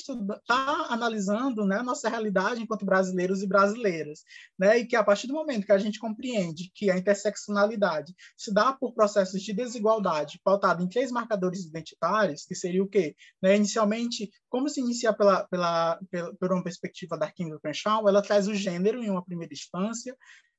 [0.46, 4.20] tá analisando né, a nossa realidade enquanto brasileiros e brasileiras.
[4.58, 8.52] Né, e que a partir do momento que a gente compreende que a interseccionalidade se
[8.52, 13.16] dá por processos de desigualdade pautado em três marcadores identitários, que seria o quê?
[13.42, 18.22] Né, inicialmente, como se inicia pela, pela, pela, por uma perspectiva da Kim Crenshaw, ela
[18.22, 20.14] traz o gênero em uma primeira instância,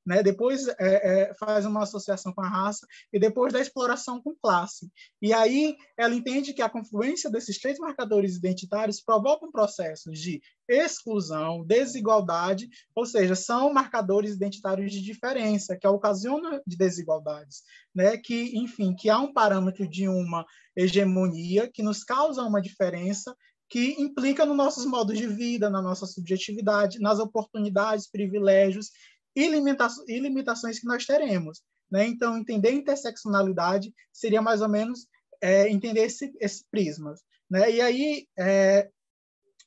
[0.06, 0.22] né?
[0.22, 4.90] depois é, é, faz uma associação com a raça e depois da exploração com classe.
[5.22, 11.64] E aí ela entende que a confluência desses três marcadores identitários provocam processos de exclusão,
[11.66, 17.62] desigualdade, ou seja, são marcadores identitários de diferença que ocasionam de desigualdades,
[17.94, 18.18] né?
[18.18, 23.36] Que, enfim, que há um parâmetro de uma hegemonia que nos causa uma diferença
[23.70, 28.92] que implica nos nossos modos de vida, na nossa subjetividade, nas oportunidades, privilégios
[29.36, 31.62] e, limitações que nós teremos.
[31.92, 32.08] Né?
[32.08, 35.08] Então, entender interseccionalidade seria mais ou menos
[35.42, 37.14] é, entender esse, esse prisma.
[37.50, 37.72] Né?
[37.74, 38.90] E aí, é,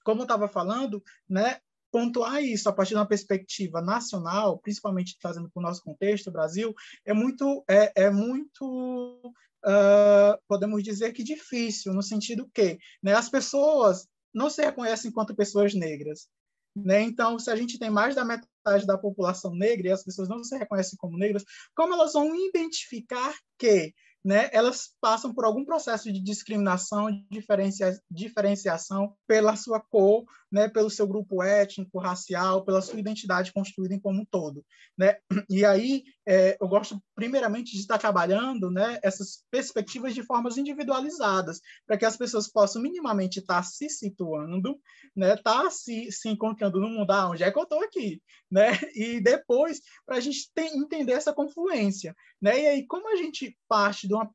[0.04, 1.58] como eu estava falando, né,
[1.90, 6.74] pontuar isso a partir de uma perspectiva nacional, principalmente trazendo para o nosso contexto, Brasil,
[7.04, 13.28] é muito, é, é muito uh, podemos dizer que difícil, no sentido que né, as
[13.28, 16.28] pessoas não se reconhecem enquanto pessoas negras.
[16.76, 17.02] Né?
[17.02, 18.48] Então, se a gente tem mais da metade
[18.86, 23.34] da população negra e as pessoas não se reconhecem como negras, como elas vão identificar
[23.58, 23.92] que
[24.24, 30.68] né, elas passam por algum processo de discriminação, de diferencia, diferenciação pela sua cor, né,
[30.68, 34.64] pelo seu grupo étnico, racial, pela sua identidade construída como um todo.
[34.98, 35.16] Né?
[35.48, 41.60] E aí é, eu gosto, primeiramente, de estar trabalhando né, essas perspectivas de formas individualizadas,
[41.84, 44.78] para que as pessoas possam minimamente estar se situando,
[45.16, 48.22] né, estar se, se encontrando no mundo, ah, onde é que eu estou aqui?
[48.48, 48.68] Né?
[48.94, 52.14] E depois, para a gente ter, entender essa confluência.
[52.40, 52.60] Né?
[52.60, 54.30] E aí, como a gente parte de uma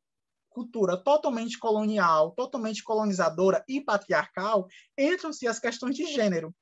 [0.50, 4.68] cultura totalmente colonial, totalmente colonizadora e patriarcal,
[4.98, 6.54] entram-se as questões de gênero.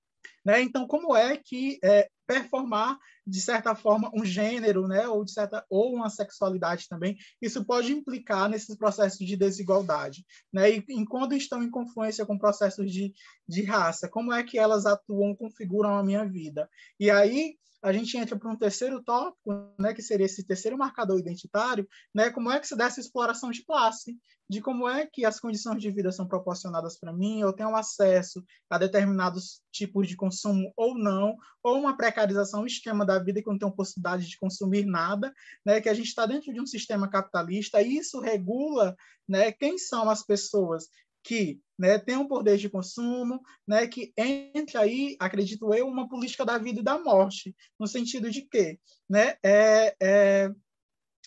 [0.44, 0.62] Né?
[0.62, 5.08] Então, como é que é, performar, de certa forma, um gênero, né?
[5.08, 10.26] ou, de certa, ou uma sexualidade também, isso pode implicar nesses processos de desigualdade.
[10.52, 10.78] Né?
[10.78, 13.14] E, enquanto estão em confluência com processos de,
[13.48, 16.70] de raça, como é que elas atuam, configuram a minha vida?
[17.00, 21.20] E aí, a gente entra para um terceiro tópico, né, que seria esse terceiro marcador
[21.20, 24.18] identitário, né, como é que se dá essa exploração de classe,
[24.48, 28.44] de como é que as condições de vida são proporcionadas para mim, eu tenho acesso
[28.70, 33.50] a determinados tipos de consumo ou não, ou uma precarização, um esquema da vida que
[33.50, 35.34] não tem possibilidade de consumir nada,
[35.66, 38.96] né, que a gente está dentro de um sistema capitalista, e isso regula
[39.28, 40.88] né, quem são as pessoas
[41.24, 46.46] que né, tem um poder de consumo, né, que entra aí, acredito eu, uma política
[46.46, 48.80] da vida e da morte, no sentido de que,
[49.10, 50.50] né, é, é,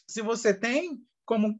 [0.09, 1.59] se você tem como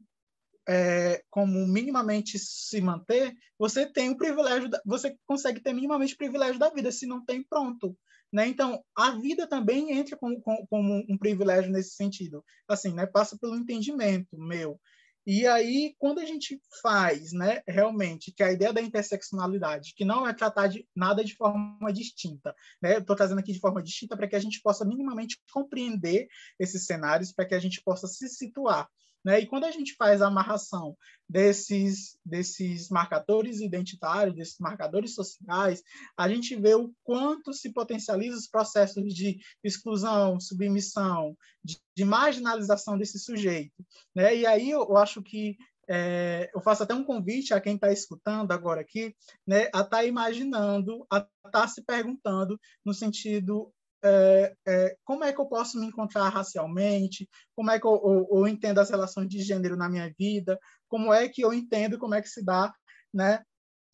[0.67, 6.17] é, como minimamente se manter, você tem o privilégio, da, você consegue ter minimamente o
[6.17, 7.95] privilégio da vida, se não tem, pronto.
[8.33, 8.47] Né?
[8.47, 12.43] Então, a vida também entra como, como, como um privilégio nesse sentido.
[12.67, 13.05] Assim, né?
[13.05, 14.79] passa pelo entendimento meu.
[15.25, 20.27] E aí, quando a gente faz, né, realmente, que a ideia da interseccionalidade, que não
[20.27, 24.27] é tratar de nada de forma distinta, né, estou trazendo aqui de forma distinta para
[24.27, 26.27] que a gente possa minimamente compreender
[26.59, 28.87] esses cenários, para que a gente possa se situar.
[29.25, 29.39] Né?
[29.39, 30.95] E quando a gente faz a amarração
[31.27, 35.81] desses, desses marcadores identitários, desses marcadores sociais,
[36.15, 42.99] a gente vê o quanto se potencializa os processos de exclusão, submissão, de, de marginalização
[42.99, 43.83] desse sujeito.
[44.15, 44.35] Né?
[44.37, 45.57] E aí eu, acho que
[45.89, 49.85] é, eu faço até um convite a quem está escutando agora aqui, né, a estar
[49.85, 53.73] tá imaginando, a estar tá se perguntando no sentido
[54.05, 58.39] é, é, como é que eu posso me encontrar racialmente, como é que eu, eu,
[58.39, 62.13] eu, entendo as relações de gênero na minha vida, como é que eu entendo como
[62.13, 62.71] é que se dá
[63.13, 63.41] né,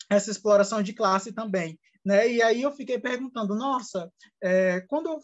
[0.09, 1.79] essa exploração de classe também.
[2.05, 2.29] Né?
[2.29, 4.11] E aí eu fiquei perguntando, nossa,
[4.43, 5.19] é, quando eu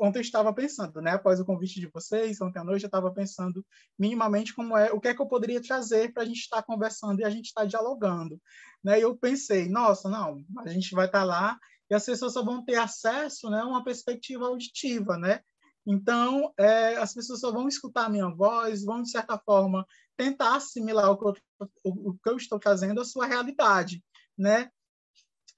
[0.00, 3.12] ontem eu estava pensando, né, após o convite de vocês, ontem à noite eu estava
[3.12, 3.66] pensando
[3.98, 7.20] minimamente como é, o que é que eu poderia trazer para a gente estar conversando
[7.20, 8.40] e a gente estar dialogando,
[8.84, 9.00] né?
[9.00, 11.58] E eu pensei, nossa, não, a gente vai estar lá
[11.90, 15.40] e as pessoas só vão ter acesso, né, a uma perspectiva auditiva, né?
[15.86, 19.84] Então, é, as pessoas só vão escutar a minha voz, vão, de certa forma,
[20.16, 21.34] tentar assimilar o que eu,
[21.84, 24.02] o, o que eu estou fazendo à sua realidade,
[24.38, 24.70] né?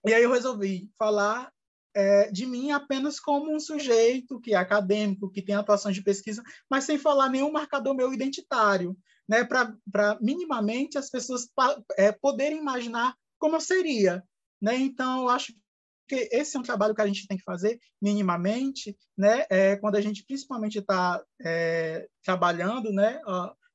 [0.07, 1.53] E aí eu resolvi falar
[1.95, 6.43] é, de mim apenas como um sujeito que é acadêmico, que tem atuação de pesquisa,
[6.71, 8.97] mas sem falar nenhum marcador meu identitário,
[9.29, 11.49] né, para minimamente as pessoas
[11.97, 14.25] é, poderem imaginar como eu seria.
[14.61, 14.77] Né?
[14.77, 15.53] Então, eu acho
[16.09, 19.45] que esse é um trabalho que a gente tem que fazer minimamente, né?
[19.51, 23.21] É, quando a gente principalmente está é, trabalhando, né?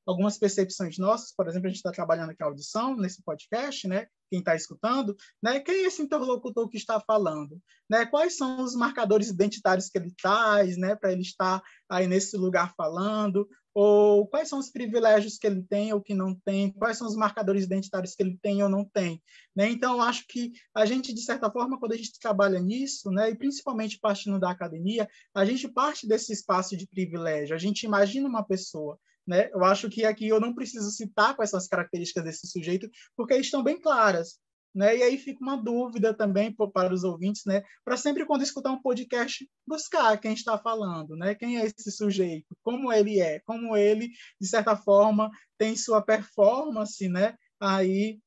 [0.08, 4.06] Algumas percepções nossas, por exemplo, a gente está trabalhando aqui a audição nesse podcast, né?
[4.30, 5.60] Quem está escutando, né?
[5.60, 8.06] Quem é esse interlocutor que está falando, né?
[8.06, 10.96] Quais são os marcadores identitários que ele traz, né?
[10.96, 15.92] Para ele estar aí nesse lugar falando, ou quais são os privilégios que ele tem
[15.92, 19.22] ou que não tem, quais são os marcadores identitários que ele tem ou não tem,
[19.54, 19.70] né?
[19.70, 23.28] Então, acho que a gente, de certa forma, quando a gente trabalha nisso, né?
[23.28, 28.26] E principalmente partindo da academia, a gente parte desse espaço de privilégio, a gente imagina
[28.26, 29.50] uma pessoa, né?
[29.52, 33.34] Eu acho que aqui eu não preciso citar quais são as características desse sujeito, porque
[33.36, 34.38] estão bem claras.
[34.74, 34.98] Né?
[34.98, 37.62] E aí fica uma dúvida também para os ouvintes, né?
[37.84, 41.34] Para sempre quando escutar um podcast, buscar quem está falando, né?
[41.34, 42.56] Quem é esse sujeito?
[42.62, 43.40] Como ele é?
[43.40, 44.10] Como ele,
[44.40, 47.34] de certa forma, tem sua performance, né?
[47.58, 48.20] Aí,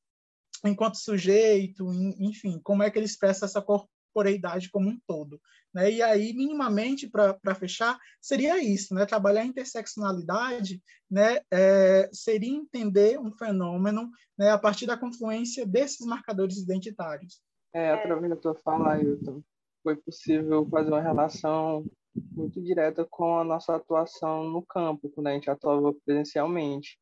[0.64, 1.86] enquanto sujeito,
[2.18, 5.40] enfim, como é que ele expressa essa corporeidade como um todo.
[5.74, 5.90] Né?
[5.92, 9.06] E aí, minimamente, para fechar, seria isso, né?
[9.06, 10.80] trabalhar a interseccionalidade
[11.12, 11.40] né?
[11.50, 14.50] É, seria entender um fenômeno né?
[14.50, 17.42] a partir da confluência desses marcadores identitários.
[17.74, 19.42] É, através da tua fala, Ailton,
[19.82, 25.32] foi possível fazer uma relação muito direta com a nossa atuação no campo, quando a
[25.32, 26.98] gente atuava presencialmente,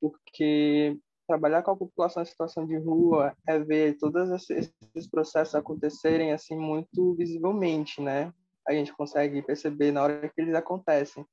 [0.00, 0.96] porque
[1.30, 6.56] trabalhar com a população em situação de rua é ver todos esses processos acontecerem assim
[6.56, 8.34] muito visivelmente, né?
[8.66, 11.24] A gente consegue perceber na hora que eles acontecem.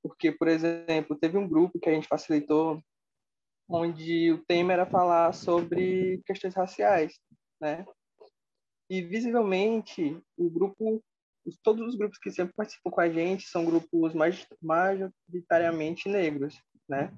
[0.00, 2.80] Porque, por exemplo, teve um grupo que a gente facilitou
[3.68, 7.18] onde o tema era falar sobre questões raciais,
[7.60, 7.84] né?
[8.88, 11.02] E visivelmente o grupo
[11.64, 14.12] todos os grupos que sempre participam com a gente são grupos
[14.62, 17.12] majoritariamente negros, né?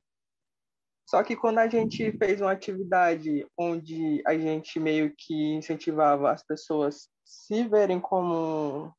[1.08, 6.44] Só que quando a gente fez uma atividade onde a gente meio que incentivava as
[6.44, 8.94] pessoas se verem como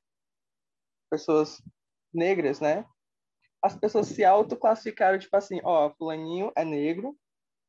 [1.08, 1.62] pessoas
[2.12, 2.84] negras, né?
[3.62, 7.16] As pessoas se autoclassificaram, tipo assim, ó, fulaninho é negro,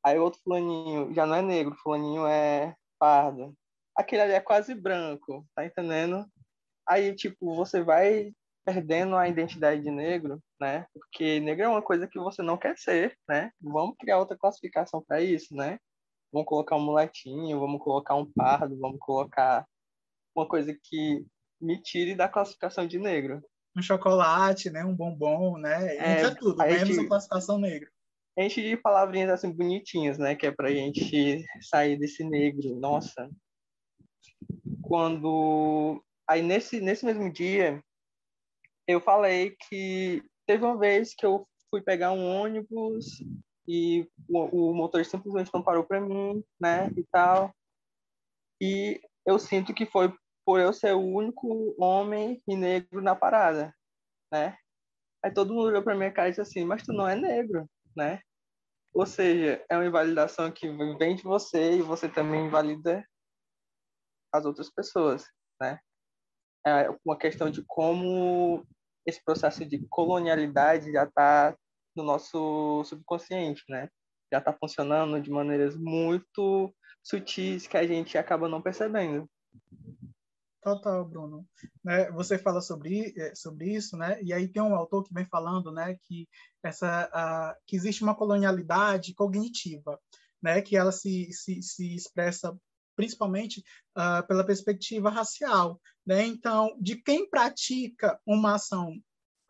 [0.03, 3.55] aí outro fulaninho já não é negro, fulaninho é pardo.
[3.95, 6.25] Aquele ali é quase branco, tá entendendo?
[6.89, 8.33] Aí, tipo, você vai
[8.73, 10.87] perdendo a identidade de negro, né?
[10.95, 13.51] Porque negro é uma coisa que você não quer ser, né?
[13.61, 15.79] Vamos criar outra classificação para isso, né?
[16.33, 19.67] Vamos colocar um muletinho, vamos colocar um pardo, vamos colocar
[20.37, 21.27] uma coisa que
[21.61, 23.43] me tire da classificação de negro.
[23.77, 24.85] Um chocolate, né?
[24.85, 25.97] Um bombom, né?
[25.97, 27.91] É, Entra tudo, menos gente, a classificação negra.
[28.39, 30.37] Enche de palavrinhas assim bonitinhas, né?
[30.37, 32.77] Que é pra gente sair desse negro.
[32.77, 33.29] Nossa.
[34.81, 37.83] Quando aí nesse nesse mesmo dia
[38.91, 43.23] eu falei que teve uma vez que eu fui pegar um ônibus
[43.67, 47.55] e o, o simplesmente não parou para mim, né, e tal.
[48.61, 50.13] E eu sinto que foi
[50.45, 53.75] por eu ser o único homem e negro na parada,
[54.33, 54.57] né?
[55.23, 57.69] Aí todo mundo olhou para minha cara e disse assim: "Mas tu não é negro,
[57.97, 58.21] né?"
[58.93, 63.07] Ou seja, é uma invalidação que vem de você e você também invalida
[64.33, 65.25] as outras pessoas,
[65.61, 65.79] né?
[66.67, 68.67] É uma questão de como
[69.07, 71.57] esse processo de colonialidade já está
[71.97, 73.89] no nosso subconsciente, né?
[74.33, 79.29] Já está funcionando de maneiras muito sutis que a gente acaba não percebendo.
[80.63, 81.47] Total, Bruno.
[81.83, 84.23] Né, você fala sobre, é, sobre isso, né?
[84.23, 86.29] E aí tem um autor que vem falando, né, que
[86.63, 89.99] essa que existe uma colonialidade cognitiva,
[90.43, 92.57] né, que ela se, se, se expressa
[93.01, 93.65] principalmente
[93.97, 96.27] uh, pela perspectiva racial, né?
[96.27, 98.95] Então, de quem pratica uma ação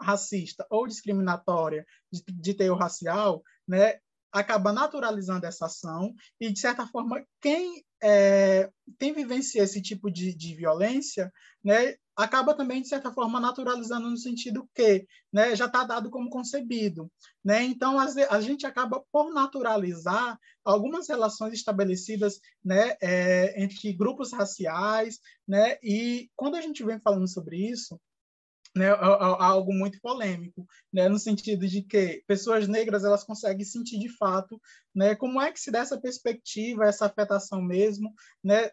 [0.01, 3.98] racista ou discriminatória de, de teor racial, né,
[4.32, 8.70] acaba naturalizando essa ação e, de certa forma, quem, é,
[9.01, 11.32] quem vivencia esse tipo de, de violência
[11.62, 16.31] né, acaba também, de certa forma, naturalizando no sentido que né, já está dado como
[16.31, 17.11] concebido.
[17.45, 17.64] Né?
[17.64, 25.79] Então, a, gente acaba por naturalizar algumas relações estabelecidas né, é, entre grupos raciais, né?
[25.83, 27.99] e quando a gente vem falando sobre isso,
[28.75, 34.09] né, algo muito polêmico, né, no sentido de que pessoas negras elas conseguem sentir de
[34.16, 34.61] fato,
[34.95, 38.12] né, como é que se dá essa perspectiva, essa afetação mesmo,
[38.43, 38.71] né,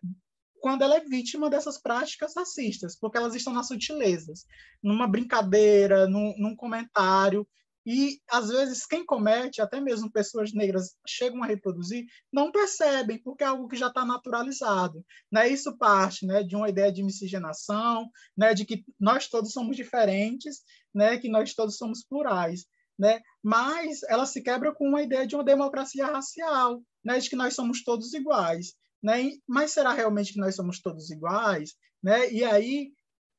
[0.60, 4.46] quando ela é vítima dessas práticas racistas, porque elas estão nas sutilezas,
[4.84, 7.48] numa brincadeira, num, num comentário,
[7.90, 13.46] e, às vezes, quem comete, até mesmo pessoas negras chegam a reproduzir, não percebem, porque
[13.46, 15.06] é algo que já está naturalizado.
[15.32, 15.48] Né?
[15.48, 20.64] Isso parte né, de uma ideia de miscigenação, né, de que nós todos somos diferentes,
[20.94, 22.66] né, que nós todos somos plurais.
[23.00, 23.22] Né?
[23.42, 27.56] Mas ela se quebra com uma ideia de uma democracia racial, né, de que nós
[27.56, 28.74] somos todos iguais.
[29.02, 29.32] Né?
[29.48, 31.76] Mas será realmente que nós somos todos iguais?
[32.02, 32.32] Né?
[32.32, 32.92] E aí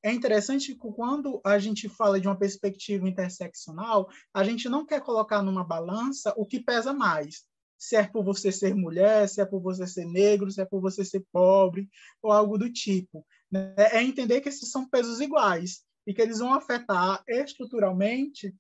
[0.03, 5.01] é interessante que quando a gente fala de uma perspectiva interseccional, a gente não quer
[5.01, 7.45] colocar numa balança o que pesa mais.
[7.77, 10.81] Se é por você ser mulher, se é por você ser negro, se é por
[10.81, 11.89] você ser pobre,
[12.23, 13.25] ou algo do tipo.
[13.51, 13.75] Né?
[13.77, 18.55] É entender que esses são pesos iguais e que eles vão afetar estruturalmente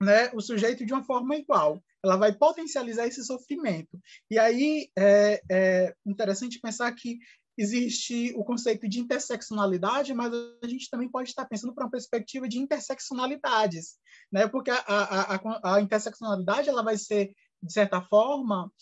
[0.00, 1.82] né, o sujeito de uma forma igual.
[2.04, 3.98] Ela vai potencializar esse sofrimento.
[4.30, 7.18] E aí é, é interessante pensar que
[7.56, 10.32] existe o conceito de interseccionalidade, mas
[10.62, 13.96] a gente também pode estar pensando para uma perspectiva de interseccionalidades,
[14.32, 14.48] né?
[14.48, 17.32] Porque a, a, a, a interseccionalidade ela vai ser
[17.62, 18.72] de certa forma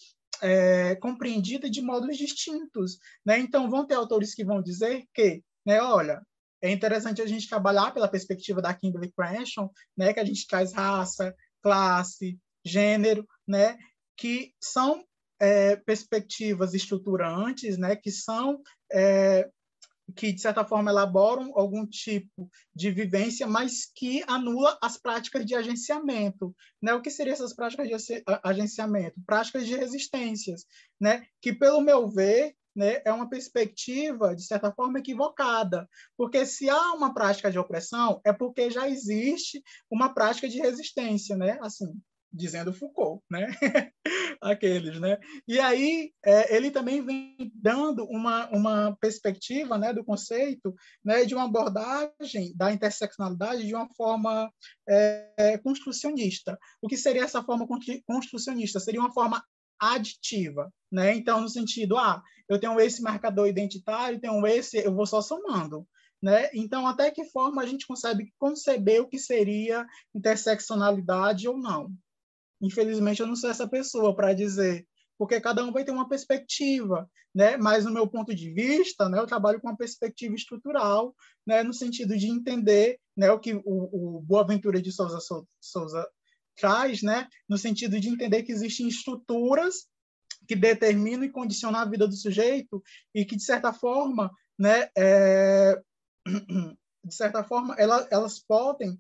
[0.41, 3.39] é, compreendida de modos distintos, né?
[3.39, 5.81] Então vão ter autores que vão dizer que, né?
[5.83, 6.23] Olha,
[6.63, 10.13] é interessante a gente trabalhar pela perspectiva da Kimberly Crenshaw, né?
[10.13, 13.77] Que a gente traz raça, classe, gênero, né?
[14.17, 15.05] Que são
[15.41, 18.61] é, perspectivas estruturantes, né, que são
[18.93, 19.49] é,
[20.17, 25.55] que de certa forma elaboram algum tipo de vivência, mas que anula as práticas de
[25.55, 26.93] agenciamento, né?
[26.95, 27.95] O que seriam essas práticas de
[28.43, 29.21] agenciamento?
[29.25, 30.65] Práticas de resistências,
[31.01, 31.25] né?
[31.41, 35.89] Que pelo meu ver né, é uma perspectiva, de certa forma, equivocada.
[36.17, 41.37] Porque se há uma prática de opressão, é porque já existe uma prática de resistência.
[41.37, 41.59] Né?
[41.61, 41.93] Assim,
[42.33, 43.49] dizendo Foucault, né?
[44.41, 45.19] Aqueles, né?
[45.47, 50.75] E aí é, ele também vem dando uma, uma perspectiva, né, do conceito,
[51.05, 54.51] né, de uma abordagem da interseccionalidade de uma forma
[54.89, 56.59] é, construcionista.
[56.81, 57.67] O que seria essa forma
[58.07, 58.81] construcionista?
[58.81, 59.43] Seria uma forma
[59.79, 61.15] aditiva, né?
[61.15, 65.87] Então, no sentido, ah, eu tenho esse marcador identitário, tenho esse, eu vou só somando.
[66.23, 66.51] Né?
[66.53, 71.91] Então, até que forma a gente consegue conceber o que seria interseccionalidade ou não?
[72.61, 74.87] Infelizmente, eu não sou essa pessoa para dizer,
[75.19, 77.57] porque cada um vai ter uma perspectiva, né?
[77.57, 81.15] Mas no meu ponto de vista, né, eu trabalho com uma perspectiva estrutural,
[81.47, 85.19] né, no sentido de entender, né, o que o, o Boaventura de Souza,
[85.61, 86.09] Souza
[86.57, 89.87] traz, né, no sentido de entender que existem estruturas
[90.47, 92.83] que determinam e condicionam a vida do sujeito
[93.15, 95.81] e que de certa forma, né, é,
[97.05, 98.99] de certa forma, elas, elas podem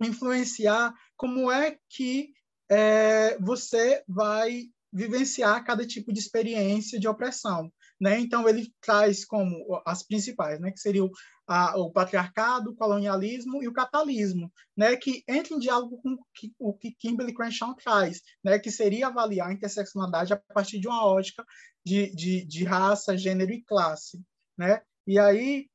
[0.00, 2.32] influenciar como é que
[2.72, 7.70] é, você vai vivenciar cada tipo de experiência de opressão.
[8.00, 8.18] Né?
[8.18, 10.70] Então, ele traz como as principais, né?
[10.70, 11.10] que seriam
[11.46, 14.96] a, o patriarcado, o colonialismo e o capitalismo, né?
[14.96, 16.16] que entram em diálogo com
[16.58, 18.58] o que Kimberly Crenshaw traz, né?
[18.58, 21.44] que seria avaliar a interseccionalidade a partir de uma ótica
[21.84, 24.20] de, de, de raça, gênero e classe.
[24.58, 24.80] Né?
[25.06, 25.66] E aí,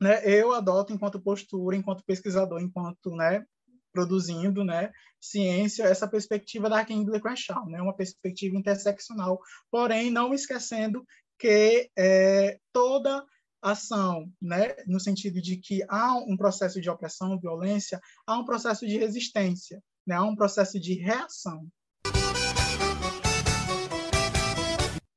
[0.00, 3.44] né, eu adoto enquanto postura, enquanto pesquisador, enquanto né,
[3.96, 9.40] produzindo né, ciência, essa perspectiva da Kimberly Crenshaw, né, uma perspectiva interseccional,
[9.70, 11.02] porém não esquecendo
[11.38, 13.24] que é, toda
[13.62, 18.86] ação, né, no sentido de que há um processo de opressão, violência, há um processo
[18.86, 21.66] de resistência, né, há um processo de reação.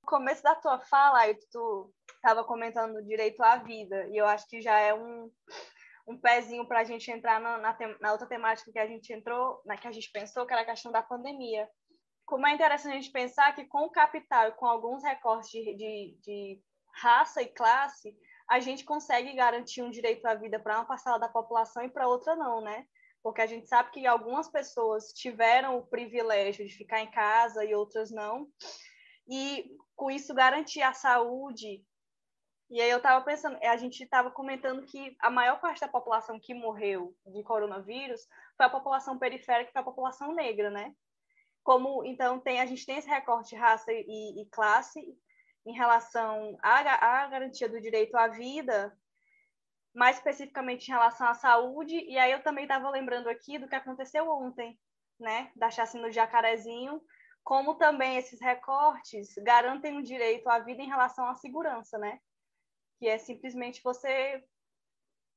[0.01, 1.19] No começo da tua fala,
[1.51, 5.29] tu estava comentando direito à vida, e eu acho que já é um,
[6.09, 9.61] um pezinho para a gente entrar na, na, na, outra temática que a gente entrou,
[9.63, 11.69] na que a gente pensou, que era a questão da pandemia.
[12.25, 16.17] Como é interessante a gente pensar que com o capital com alguns recortes de, de,
[16.21, 16.61] de
[16.95, 18.15] raça e classe,
[18.49, 22.07] a gente consegue garantir um direito à vida para uma parcela da população e para
[22.07, 22.85] outra não, né?
[23.21, 27.75] Porque a gente sabe que algumas pessoas tiveram o privilégio de ficar em casa e
[27.75, 28.47] outras não.
[29.29, 31.83] E com isso garantir a saúde.
[32.69, 36.39] E aí eu estava pensando, a gente estava comentando que a maior parte da população
[36.39, 40.93] que morreu de coronavírus foi a população periférica, foi a população negra, né?
[41.63, 45.03] Como então tem a gente tem esse recorte raça e, e classe
[45.65, 48.95] em relação à, à garantia do direito à vida,
[49.93, 51.95] mais especificamente em relação à saúde.
[51.95, 54.79] E aí eu também estava lembrando aqui do que aconteceu ontem,
[55.19, 57.01] né, da chacina do Jacarezinho,
[57.43, 62.19] como também esses recortes garantem o direito à vida em relação à segurança, né?
[62.99, 64.43] Que é simplesmente você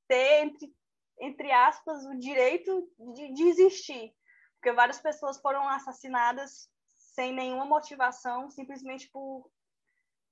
[0.08, 0.74] ter, entre,
[1.20, 4.14] entre aspas, o direito de, de existir.
[4.54, 6.68] Porque várias pessoas foram assassinadas
[7.14, 9.50] sem nenhuma motivação, simplesmente por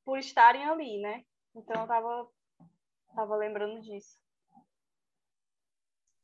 [0.04, 1.24] por estarem ali, né?
[1.54, 2.28] Então eu tava,
[3.14, 4.18] tava lembrando disso.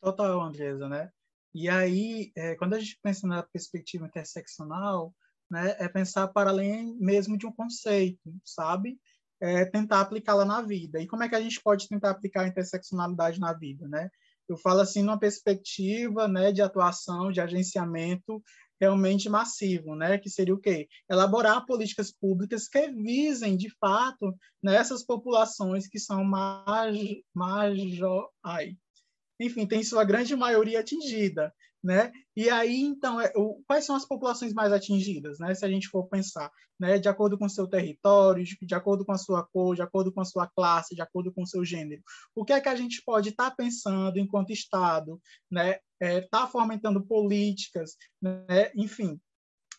[0.01, 1.13] Total, Andresa, né?
[1.55, 5.15] E aí, é, quando a gente pensa na perspectiva interseccional,
[5.51, 9.01] né, é pensar para além mesmo de um conceito, sabe?
[9.41, 11.01] É tentar aplicá-la na vida.
[11.01, 14.09] E como é que a gente pode tentar aplicar a interseccionalidade na vida, né?
[14.49, 18.43] Eu falo assim numa perspectiva, né, de atuação, de agenciamento
[18.81, 20.19] realmente massivo, né?
[20.19, 20.89] Que seria o quê?
[21.11, 26.99] Elaborar políticas públicas que visem, de fato, nessas populações que são mais,
[27.35, 27.79] mais
[28.45, 28.77] ai,
[29.41, 31.53] enfim, tem sua grande maioria atingida,
[31.87, 32.11] né?
[32.37, 35.55] E aí, então, é, o, quais são as populações mais atingidas, né?
[35.55, 36.99] Se a gente for pensar, né?
[36.99, 40.13] De acordo com o seu território, de, de acordo com a sua cor, de acordo
[40.13, 42.03] com a sua classe, de acordo com o seu gênero.
[42.35, 45.79] O que é que a gente pode estar tá pensando enquanto Estado, né?
[46.01, 48.73] É, tá fomentando políticas, né?
[48.75, 49.21] Enfim,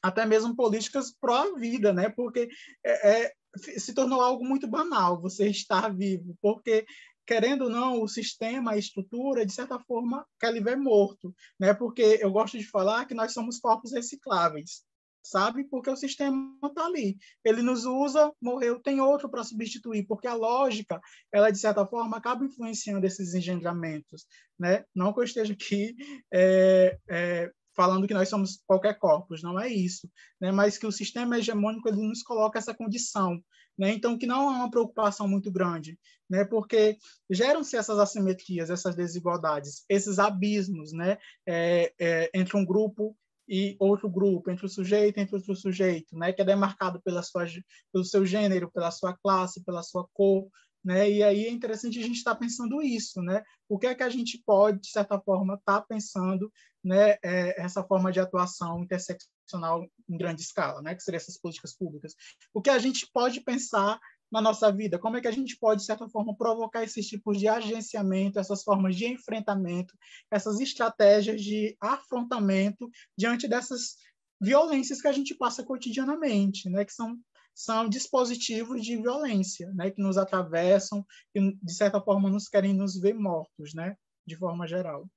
[0.01, 2.07] até mesmo políticas pró-vida, né?
[2.07, 2.47] Porque
[2.85, 6.85] é, é, se tornou algo muito banal você estar vivo, porque
[7.27, 11.73] querendo ou não, o sistema, a estrutura, de certa forma, quer lhe ver morto, né?
[11.73, 14.83] Porque eu gosto de falar que nós somos corpos recicláveis,
[15.21, 15.65] sabe?
[15.65, 17.17] Porque o sistema está ali.
[17.43, 21.01] Ele nos usa, morreu, tem outro para substituir, porque a lógica,
[21.31, 24.25] ela, de certa forma, acaba influenciando esses engendramentos,
[24.57, 24.85] né?
[24.95, 25.95] Não que eu esteja aqui
[26.33, 30.09] é, é, falando que nós somos qualquer corpus, não é isso,
[30.39, 30.49] né?
[30.49, 33.43] Mas que o sistema hegemônico ele nos coloca essa condição
[33.77, 33.91] né?
[33.91, 35.97] Então, que não é uma preocupação muito grande,
[36.29, 36.43] né?
[36.43, 36.97] porque
[37.29, 41.17] geram-se essas assimetrias, essas desigualdades, esses abismos né?
[41.45, 43.15] É, é, entre um grupo
[43.47, 46.33] e outro grupo, entre o sujeito e entre outro sujeito, né?
[46.33, 47.45] que é demarcado pela sua,
[47.93, 50.49] pelo seu gênero, pela sua classe, pela sua cor,
[50.87, 51.11] né?
[51.11, 53.43] E aí é interessante a gente estar tá pensando isso, né?
[53.67, 56.49] O que é que a gente pode, de certa forma, estar tá pensando,
[56.81, 57.17] né?
[57.21, 60.95] É, essa forma de atuação interseccional em grande escala, né?
[60.95, 62.15] Que seriam essas políticas públicas.
[62.53, 63.99] O que a gente pode pensar
[64.31, 64.97] na nossa vida?
[64.97, 68.63] Como é que a gente pode, de certa forma, provocar esses tipos de agenciamento, essas
[68.63, 69.93] formas de enfrentamento,
[70.31, 73.97] essas estratégias de afrontamento diante dessas
[74.39, 76.85] violências que a gente passa cotidianamente, né?
[76.85, 77.19] Que são
[77.57, 81.03] são dispositivos de violência, né, que nos atravessam,
[81.33, 83.95] que de certa forma nos querem nos ver mortos, né,
[84.27, 85.07] de forma geral.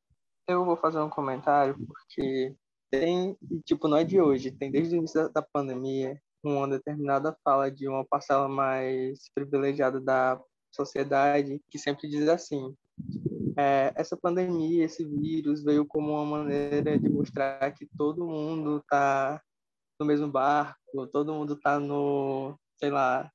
[0.49, 2.57] Eu vou fazer um comentário porque
[2.91, 3.37] tem,
[3.67, 7.87] tipo, não é de hoje, tem desde o início da, pandemia uma determinada fala de
[7.87, 10.41] uma parcela mais privilegiada da
[10.75, 12.75] sociedade que sempre diz assim:
[13.59, 19.43] é, essa pandemia, esse vírus veio como uma maneira de mostrar que todo mundo está
[20.01, 20.80] no mesmo barco,
[21.13, 23.31] todo mundo está no, sei lá,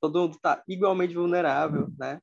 [0.00, 2.20] todo mundo está igualmente vulnerável, né?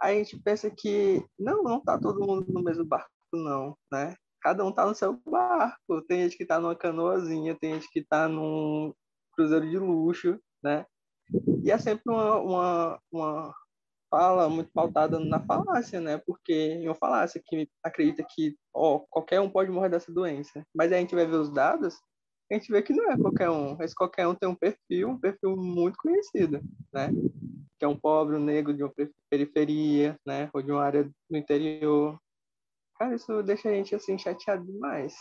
[0.00, 4.14] A gente pensa que não, não está todo mundo no mesmo barco, não, né?
[4.40, 6.02] Cada um está no seu barco.
[6.06, 8.94] Tem gente que está numa canoazinha, tem gente que está num
[9.32, 10.86] cruzeiro de luxo, né?
[11.64, 13.54] E é sempre uma, uma, uma
[14.10, 16.18] fala muito pautada na falácia, né?
[16.18, 20.64] Porque é uma falácia que acredita que ó, qualquer um pode morrer dessa doença.
[20.74, 21.96] Mas aí a gente vai ver os dados,
[22.50, 23.80] a gente vê que não é qualquer um.
[23.82, 26.60] Esse qualquer um tem um perfil, um perfil muito conhecido,
[26.92, 27.10] né?
[27.78, 28.92] Que é um pobre, um negro de uma
[29.28, 30.48] periferia, né?
[30.52, 32.18] Ou de uma área do interior.
[32.98, 35.14] Cara, isso deixa a gente, assim, chateado demais.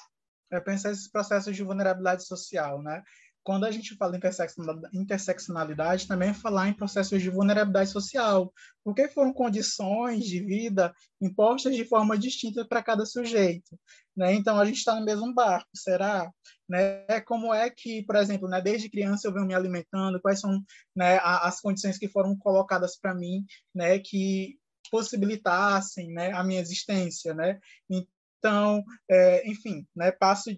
[0.52, 3.04] É pensar esses processos de vulnerabilidade social, né?
[3.48, 9.08] Quando a gente fala em interseccionalidade, também é falar em processos de vulnerabilidade social, porque
[9.08, 13.80] foram condições de vida impostas de forma distinta para cada sujeito.
[14.14, 14.34] Né?
[14.34, 16.30] Então, a gente está no mesmo barco, será?
[16.68, 17.22] Né?
[17.22, 20.62] Como é que, por exemplo, né, desde criança eu venho me alimentando, quais são
[20.94, 24.58] né, as condições que foram colocadas para mim né, que
[24.92, 27.62] possibilitassem né, a minha existência, né?
[28.38, 30.52] Então, é, enfim, né, passo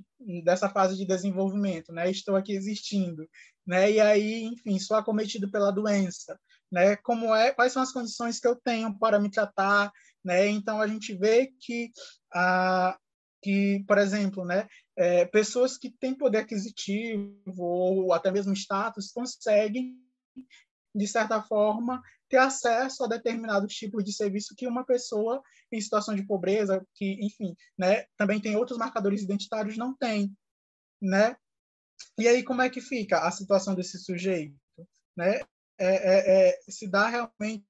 [0.43, 3.27] dessa fase de desenvolvimento, né, estou aqui existindo,
[3.65, 6.37] né, e aí, enfim, sou acometido pela doença,
[6.71, 6.95] né?
[6.97, 9.91] Como é, quais são as condições que eu tenho para me tratar,
[10.23, 10.47] né?
[10.47, 11.91] Então a gente vê que
[12.31, 12.97] a
[13.41, 14.67] que, por exemplo, né,
[14.97, 19.97] é, pessoas que têm poder aquisitivo ou até mesmo status conseguem,
[20.93, 26.15] de certa forma, ter acesso a determinados tipos de serviço que uma pessoa em situação
[26.15, 30.35] de pobreza, que, enfim, né, também tem outros marcadores identitários, não tem,
[31.01, 31.35] né?
[32.17, 34.55] E aí como é que fica a situação desse sujeito,
[35.15, 35.41] né?
[35.81, 37.63] É, é, é, se dá realmente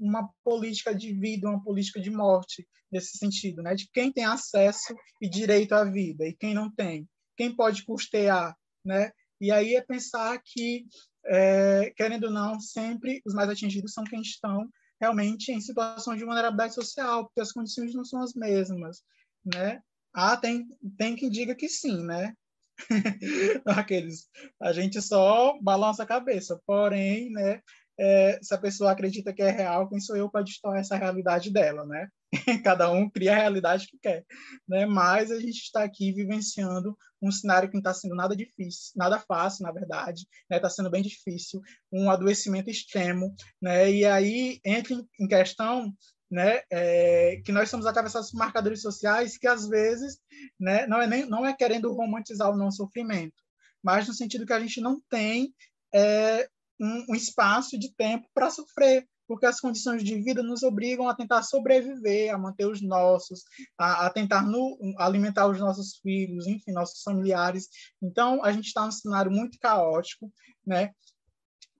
[0.00, 3.74] uma política de vida, uma política de morte nesse sentido, né?
[3.74, 8.56] De quem tem acesso e direito à vida e quem não tem, quem pode custear,
[8.84, 9.10] né?
[9.40, 10.86] E aí é pensar que,
[11.28, 14.68] é, querendo ou não, sempre os mais atingidos são quem estão
[15.00, 19.02] realmente em situação de vulnerabilidade social, porque as condições não são as mesmas,
[19.44, 19.80] né?
[20.14, 20.66] Ah, tem,
[20.96, 22.32] tem quem diga que sim, né?
[23.66, 24.28] Aqueles,
[24.60, 27.60] a gente só balança a cabeça, porém, né?
[27.98, 31.50] É, se a pessoa acredita que é real, quem sou eu para distorcer essa realidade
[31.50, 32.08] dela, né?
[32.64, 34.24] Cada um cria a realidade que quer,
[34.68, 34.86] né?
[34.86, 39.18] Mas a gente está aqui vivenciando um cenário que não está sendo nada difícil, nada
[39.18, 40.56] fácil, na verdade, né?
[40.56, 41.60] Está sendo bem difícil,
[41.92, 43.90] um adoecimento extremo, né?
[43.90, 45.92] E aí entra em questão
[46.30, 50.18] né, é, que nós somos atravessados por marcadores sociais que às vezes,
[50.58, 53.42] né, não é nem não é querendo romantizar o não sofrimento,
[53.82, 55.54] mas no sentido que a gente não tem
[55.94, 56.48] é,
[56.80, 61.14] um, um espaço de tempo para sofrer, porque as condições de vida nos obrigam a
[61.14, 63.44] tentar sobreviver, a manter os nossos,
[63.76, 67.68] a, a tentar no, alimentar os nossos filhos, enfim, nossos familiares.
[68.02, 70.32] Então, a gente está num cenário muito caótico,
[70.66, 70.92] né?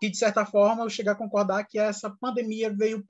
[0.01, 3.05] Que, de certa forma, eu chego a concordar que essa pandemia veio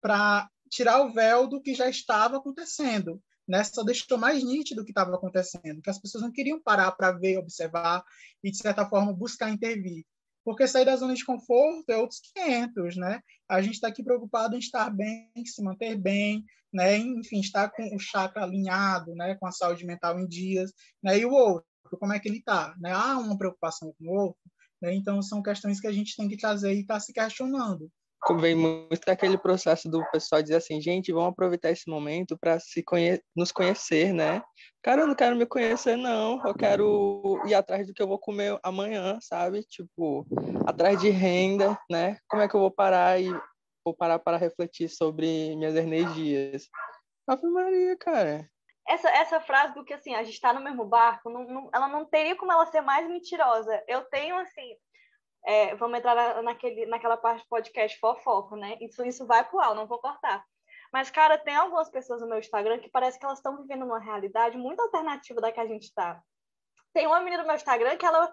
[0.00, 3.20] para tirar o véu do que já estava acontecendo.
[3.46, 3.62] Né?
[3.64, 7.12] Só deixou mais nítido o que estava acontecendo, que as pessoas não queriam parar para
[7.12, 8.02] ver, observar
[8.42, 10.06] e, de certa forma, buscar intervir.
[10.44, 13.20] Porque sair da zona de conforto é outros 500, né?
[13.48, 16.96] A gente está aqui preocupado em estar bem, se manter bem, né?
[16.98, 19.36] Enfim, estar com o chakra alinhado, né?
[19.36, 20.72] Com a saúde mental em dias,
[21.02, 21.18] né?
[21.18, 21.66] E o outro,
[21.98, 22.74] como é que ele está?
[22.80, 22.92] Né?
[22.92, 24.40] Há uma preocupação com o outro,
[24.80, 24.94] né?
[24.94, 27.90] Então, são questões que a gente tem que trazer e estar tá se questionando
[28.40, 32.82] vem muito daquele processo do pessoal dizer assim, gente, vamos aproveitar esse momento para se
[32.82, 34.42] conhe nos conhecer, né?
[34.82, 36.40] Cara, eu não quero me conhecer, não.
[36.46, 39.62] Eu quero ir atrás do que eu vou comer amanhã, sabe?
[39.64, 40.26] Tipo,
[40.66, 42.16] atrás de renda, né?
[42.28, 43.28] Como é que eu vou parar e
[43.84, 46.68] vou parar para refletir sobre minhas energias?
[47.26, 48.48] Ave Maria, cara.
[48.88, 51.88] Essa, essa frase do que assim, a gente está no mesmo barco, não, não, ela
[51.88, 53.82] não teria como ela ser mais mentirosa.
[53.86, 54.76] Eu tenho assim,
[55.44, 58.76] é, vamos entrar naquele, naquela parte do podcast fofoca, né?
[58.80, 60.44] Isso, isso vai pro ar, não vou cortar.
[60.92, 63.98] Mas, cara, tem algumas pessoas no meu Instagram que parece que elas estão vivendo uma
[63.98, 66.22] realidade muito alternativa da que a gente está.
[66.92, 68.32] Tem uma menina no meu Instagram que ela,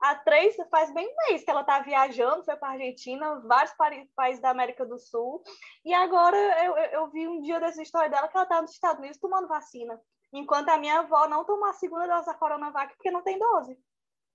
[0.00, 3.74] há três, faz bem um mês que ela tá viajando, foi para Argentina, vários
[4.16, 5.42] países da América do Sul,
[5.84, 9.00] e agora eu, eu, vi um dia dessa história dela que ela tá nos Estados
[9.00, 10.00] Unidos tomando vacina,
[10.32, 13.78] enquanto a minha avó não tomou a segunda dose da Coronavac porque não tem dose.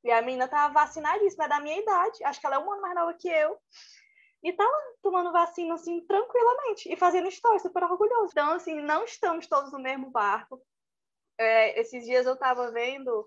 [0.03, 2.23] E a menina tava vacinadíssima, é da minha idade.
[2.23, 3.57] Acho que ela é um ano mais nova que eu.
[4.43, 6.91] E tava tomando vacina, assim, tranquilamente.
[6.91, 8.31] E fazendo história, super orgulhoso.
[8.31, 10.61] Então, assim, não estamos todos no mesmo barco.
[11.37, 13.25] É, esses dias eu tava vendo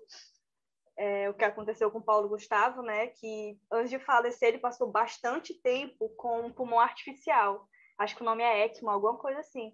[0.95, 3.07] é, o que aconteceu com o Paulo Gustavo, né?
[3.07, 7.67] Que antes de falecer, ele passou bastante tempo com um pulmão artificial.
[7.97, 9.73] Acho que o nome é ECMO, alguma coisa assim.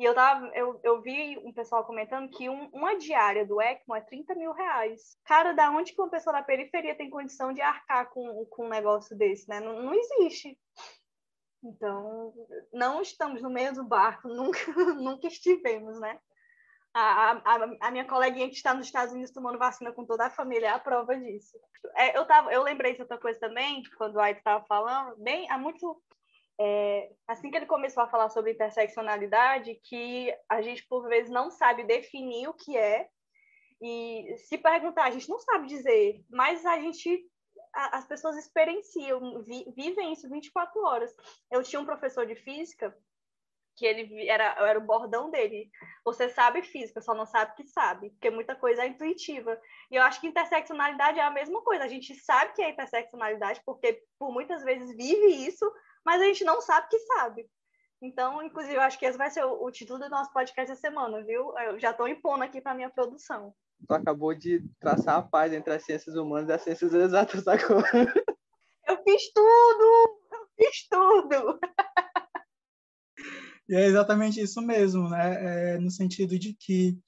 [0.00, 3.94] E eu, tava, eu, eu vi um pessoal comentando que um, uma diária do ECMO
[3.94, 5.18] é 30 mil reais.
[5.26, 8.70] Cara, da onde que uma pessoa da periferia tem condição de arcar com, com um
[8.70, 9.60] negócio desse, né?
[9.60, 10.58] Não, não existe.
[11.62, 12.32] Então,
[12.72, 16.18] não estamos no mesmo barco, nunca, nunca estivemos, né?
[16.94, 20.30] A, a, a, minha coleguinha que está nos Estados Unidos tomando vacina com toda a
[20.30, 21.58] família é a prova disso.
[21.94, 25.48] É, eu, tava, eu lembrei de outra coisa também, quando o Aito estava falando, bem,
[25.50, 26.02] há muito,
[26.62, 31.50] é, assim que ele começou a falar sobre interseccionalidade, que a gente, por vezes, não
[31.50, 33.08] sabe definir o que é,
[33.80, 37.26] e se perguntar, a gente não sabe dizer, mas a gente,
[37.74, 41.10] a, as pessoas experienciam, vi, vivem isso 24 horas.
[41.50, 42.94] Eu tinha um professor de física
[43.74, 45.70] que ele era, era o bordão dele.
[46.04, 49.58] Você sabe física, só não sabe que sabe, porque muita coisa é intuitiva.
[49.90, 51.84] E eu acho que interseccionalidade é a mesma coisa.
[51.84, 55.64] A gente sabe que é interseccionalidade, porque por muitas vezes vive isso,
[56.04, 57.48] mas a gente não sabe que sabe.
[58.02, 60.80] Então, inclusive, eu acho que esse vai ser o, o título do nosso podcast essa
[60.80, 61.52] semana, viu?
[61.58, 63.54] Eu já estou impondo aqui para minha produção.
[63.86, 67.84] Tu acabou de traçar a paz entre as ciências humanas e as ciências exatas agora.
[68.88, 70.20] Eu fiz tudo!
[70.32, 71.60] Eu fiz tudo!
[73.68, 75.74] E é exatamente isso mesmo, né?
[75.74, 76.98] É, no sentido de que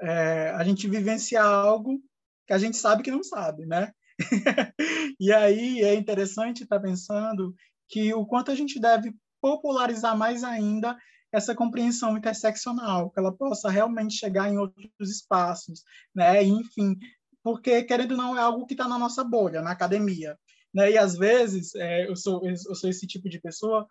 [0.00, 1.98] é, a gente vivencia algo
[2.46, 3.92] que a gente sabe que não sabe, né?
[5.18, 7.52] e aí é interessante estar tá pensando
[7.92, 10.96] que o quanto a gente deve popularizar mais ainda
[11.30, 15.82] essa compreensão interseccional, que ela possa realmente chegar em outros espaços,
[16.14, 16.42] né?
[16.42, 16.96] enfim,
[17.42, 20.38] porque querendo ou não é algo que está na nossa bolha, na academia,
[20.72, 20.92] né?
[20.92, 23.86] E às vezes é, eu sou eu sou esse tipo de pessoa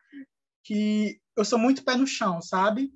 [0.64, 2.92] que eu sou muito pé no chão, sabe?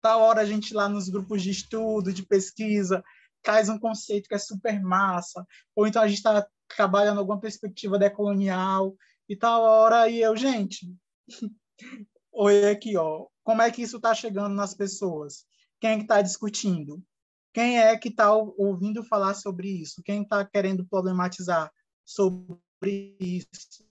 [0.00, 3.02] Tá hora a gente lá nos grupos de estudo, de pesquisa,
[3.42, 5.44] traz um conceito que é super massa,
[5.74, 8.94] ou então a gente está trabalhando alguma perspectiva decolonial
[9.28, 10.90] e tal hora e eu, gente,
[12.32, 15.46] oi aqui, ó, como é que isso está chegando nas pessoas?
[15.80, 17.02] Quem é está discutindo?
[17.52, 20.02] Quem é que está ouvindo falar sobre isso?
[20.02, 21.72] Quem está querendo problematizar
[22.04, 23.84] sobre isso?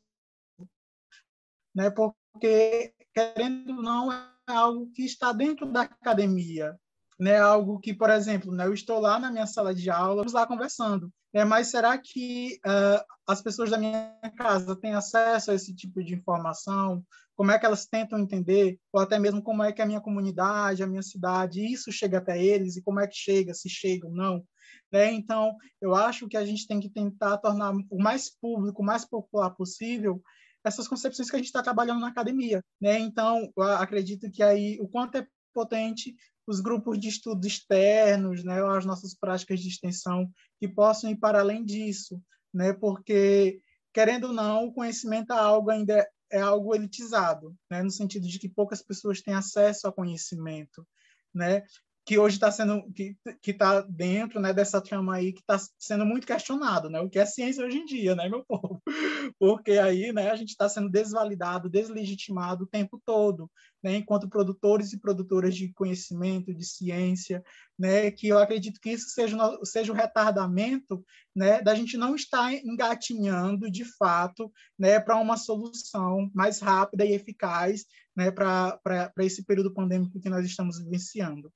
[1.74, 1.90] Né?
[1.90, 6.80] Porque, querendo ou não, é algo que está dentro da academia.
[7.20, 7.38] Né?
[7.40, 10.46] Algo que, por exemplo, né, eu estou lá na minha sala de aula, vamos lá
[10.46, 11.12] conversando.
[11.34, 11.44] Né?
[11.44, 16.16] Mas será que uh, as pessoas da minha casa têm acesso a esse tipo de
[16.16, 17.04] informação?
[17.36, 18.80] Como é que elas tentam entender?
[18.92, 22.42] Ou até mesmo como é que a minha comunidade, a minha cidade, isso chega até
[22.42, 22.78] eles?
[22.78, 24.44] E como é que chega, se chega ou não?
[24.92, 25.12] Né?
[25.12, 29.06] Então, eu acho que a gente tem que tentar tornar o mais público, o mais
[29.06, 30.22] popular possível,
[30.64, 32.64] essas concepções que a gente está trabalhando na academia.
[32.82, 33.00] Né?
[33.00, 36.16] Então, acredito que aí o quanto é potente
[36.48, 41.41] os grupos de estudo externos, né, as nossas práticas de extensão que possam ir para
[41.41, 42.22] além disso,
[42.54, 43.60] né, porque
[43.93, 48.39] querendo ou não, o conhecimento é algo ainda é algo elitizado, né, no sentido de
[48.39, 50.86] que poucas pessoas têm acesso ao conhecimento,
[51.34, 51.64] né?
[52.08, 53.18] Que hoje está sendo que
[53.51, 57.26] está dentro né dessa trama aí que está sendo muito questionado né o que é
[57.26, 58.82] ciência hoje em dia né meu povo?
[59.38, 63.51] Porque aí né a gente está sendo desvalidado deslegitimado o tempo todo
[63.84, 67.43] né enquanto produtores e produtoras de conhecimento de ciência
[67.78, 71.03] né que eu acredito que isso seja seja o retardamento
[71.36, 74.49] né da gente não estar engatinhando de fato
[74.80, 77.84] né para uma solução mais rápida e eficaz
[78.16, 81.51] né para para esse período pandêmico que nós estamos vivenciando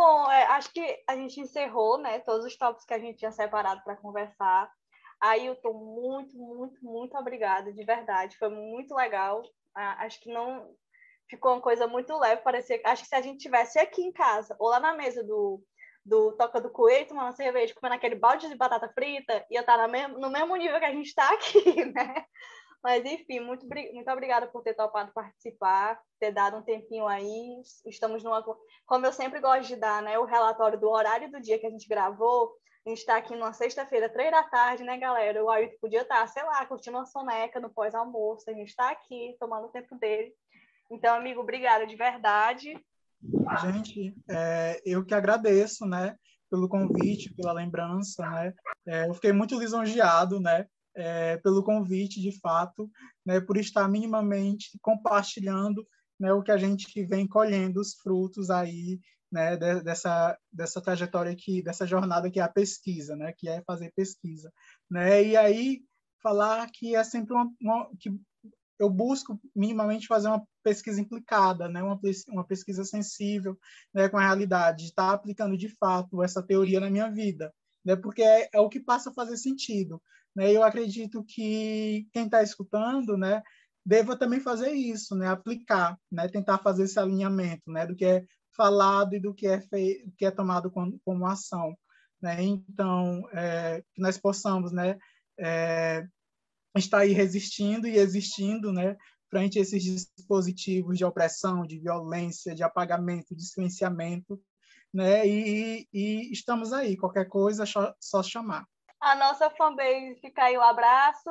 [0.00, 3.30] Bom, é, acho que a gente encerrou, né, todos os tópicos que a gente tinha
[3.30, 4.72] separado para conversar.
[5.20, 8.38] Ailton, muito, muito, muito obrigada, de verdade.
[8.38, 9.42] Foi muito legal.
[9.74, 10.74] Ah, acho que não
[11.28, 12.40] ficou uma coisa muito leve.
[12.40, 15.62] Parecia, acho que se a gente tivesse aqui em casa ou lá na mesa do,
[16.02, 20.30] do Toca do Coelho, tomando cerveja, comendo aquele balde de batata frita, ia estar no
[20.30, 22.24] mesmo nível que a gente está aqui, né?
[22.82, 27.60] Mas, enfim, muito, muito obrigada por ter topado participar, ter dado um tempinho aí.
[27.86, 28.42] Estamos numa.
[28.86, 30.18] Como eu sempre gosto de dar, né?
[30.18, 32.52] O relatório do horário do dia que a gente gravou.
[32.86, 35.44] A gente está aqui numa sexta-feira, três da tarde, né, galera?
[35.44, 38.48] O Ailton podia estar, sei lá, curtindo uma soneca no pós-almoço.
[38.48, 40.32] A gente está aqui, tomando o tempo dele.
[40.90, 42.74] Então, amigo, obrigada de verdade.
[43.60, 46.16] Gente, é, eu que agradeço, né?
[46.50, 48.54] Pelo convite, pela lembrança, né?
[48.88, 50.66] É, eu fiquei muito lisonjeado, né?
[50.94, 52.90] É, pelo convite, de fato,
[53.24, 55.86] né, por estar minimamente compartilhando
[56.18, 61.62] né, o que a gente vem colhendo os frutos aí né, dessa dessa trajetória aqui,
[61.62, 64.52] dessa jornada que é a pesquisa, né, que é fazer pesquisa,
[64.90, 65.82] né, e aí
[66.22, 68.10] falar que é sempre uma, uma que
[68.78, 73.58] eu busco minimamente fazer uma pesquisa implicada, né, uma, uma pesquisa sensível,
[73.94, 77.52] né, com a realidade, estar aplicando de fato essa teoria na minha vida,
[77.84, 80.02] né, porque é, é o que passa a fazer sentido,
[80.34, 80.52] né?
[80.52, 83.42] Eu acredito que quem está escutando, né,
[83.84, 88.24] deva também fazer isso, né, aplicar, né, tentar fazer esse alinhamento, né, do que é
[88.56, 91.74] falado e do que é feito, que é tomado como, como ação,
[92.20, 92.42] né?
[92.42, 94.98] Então, é, que nós possamos, né,
[95.38, 96.06] é,
[96.76, 98.96] estar aí resistindo e existindo, né,
[99.30, 99.82] frente a esses
[100.16, 104.40] dispositivos de opressão, de violência, de apagamento, de silenciamento,
[104.92, 105.26] né?
[105.26, 106.96] E, e estamos aí.
[106.96, 108.66] Qualquer coisa, só, só chamar
[109.00, 111.30] a nossa fanbase fica aí o um abraço.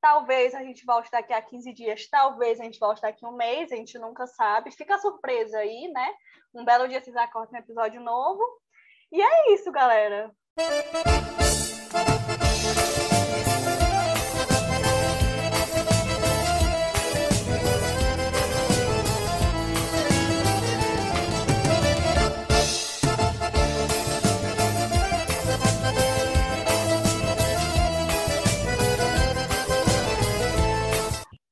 [0.00, 3.36] Talvez a gente volte daqui a 15 dias, talvez a gente volte daqui a um
[3.36, 4.70] mês, a gente nunca sabe.
[4.70, 6.14] Fica surpresa aí, né?
[6.54, 8.42] Um belo dia vocês acordam um episódio novo.
[9.12, 10.34] E é isso, galera.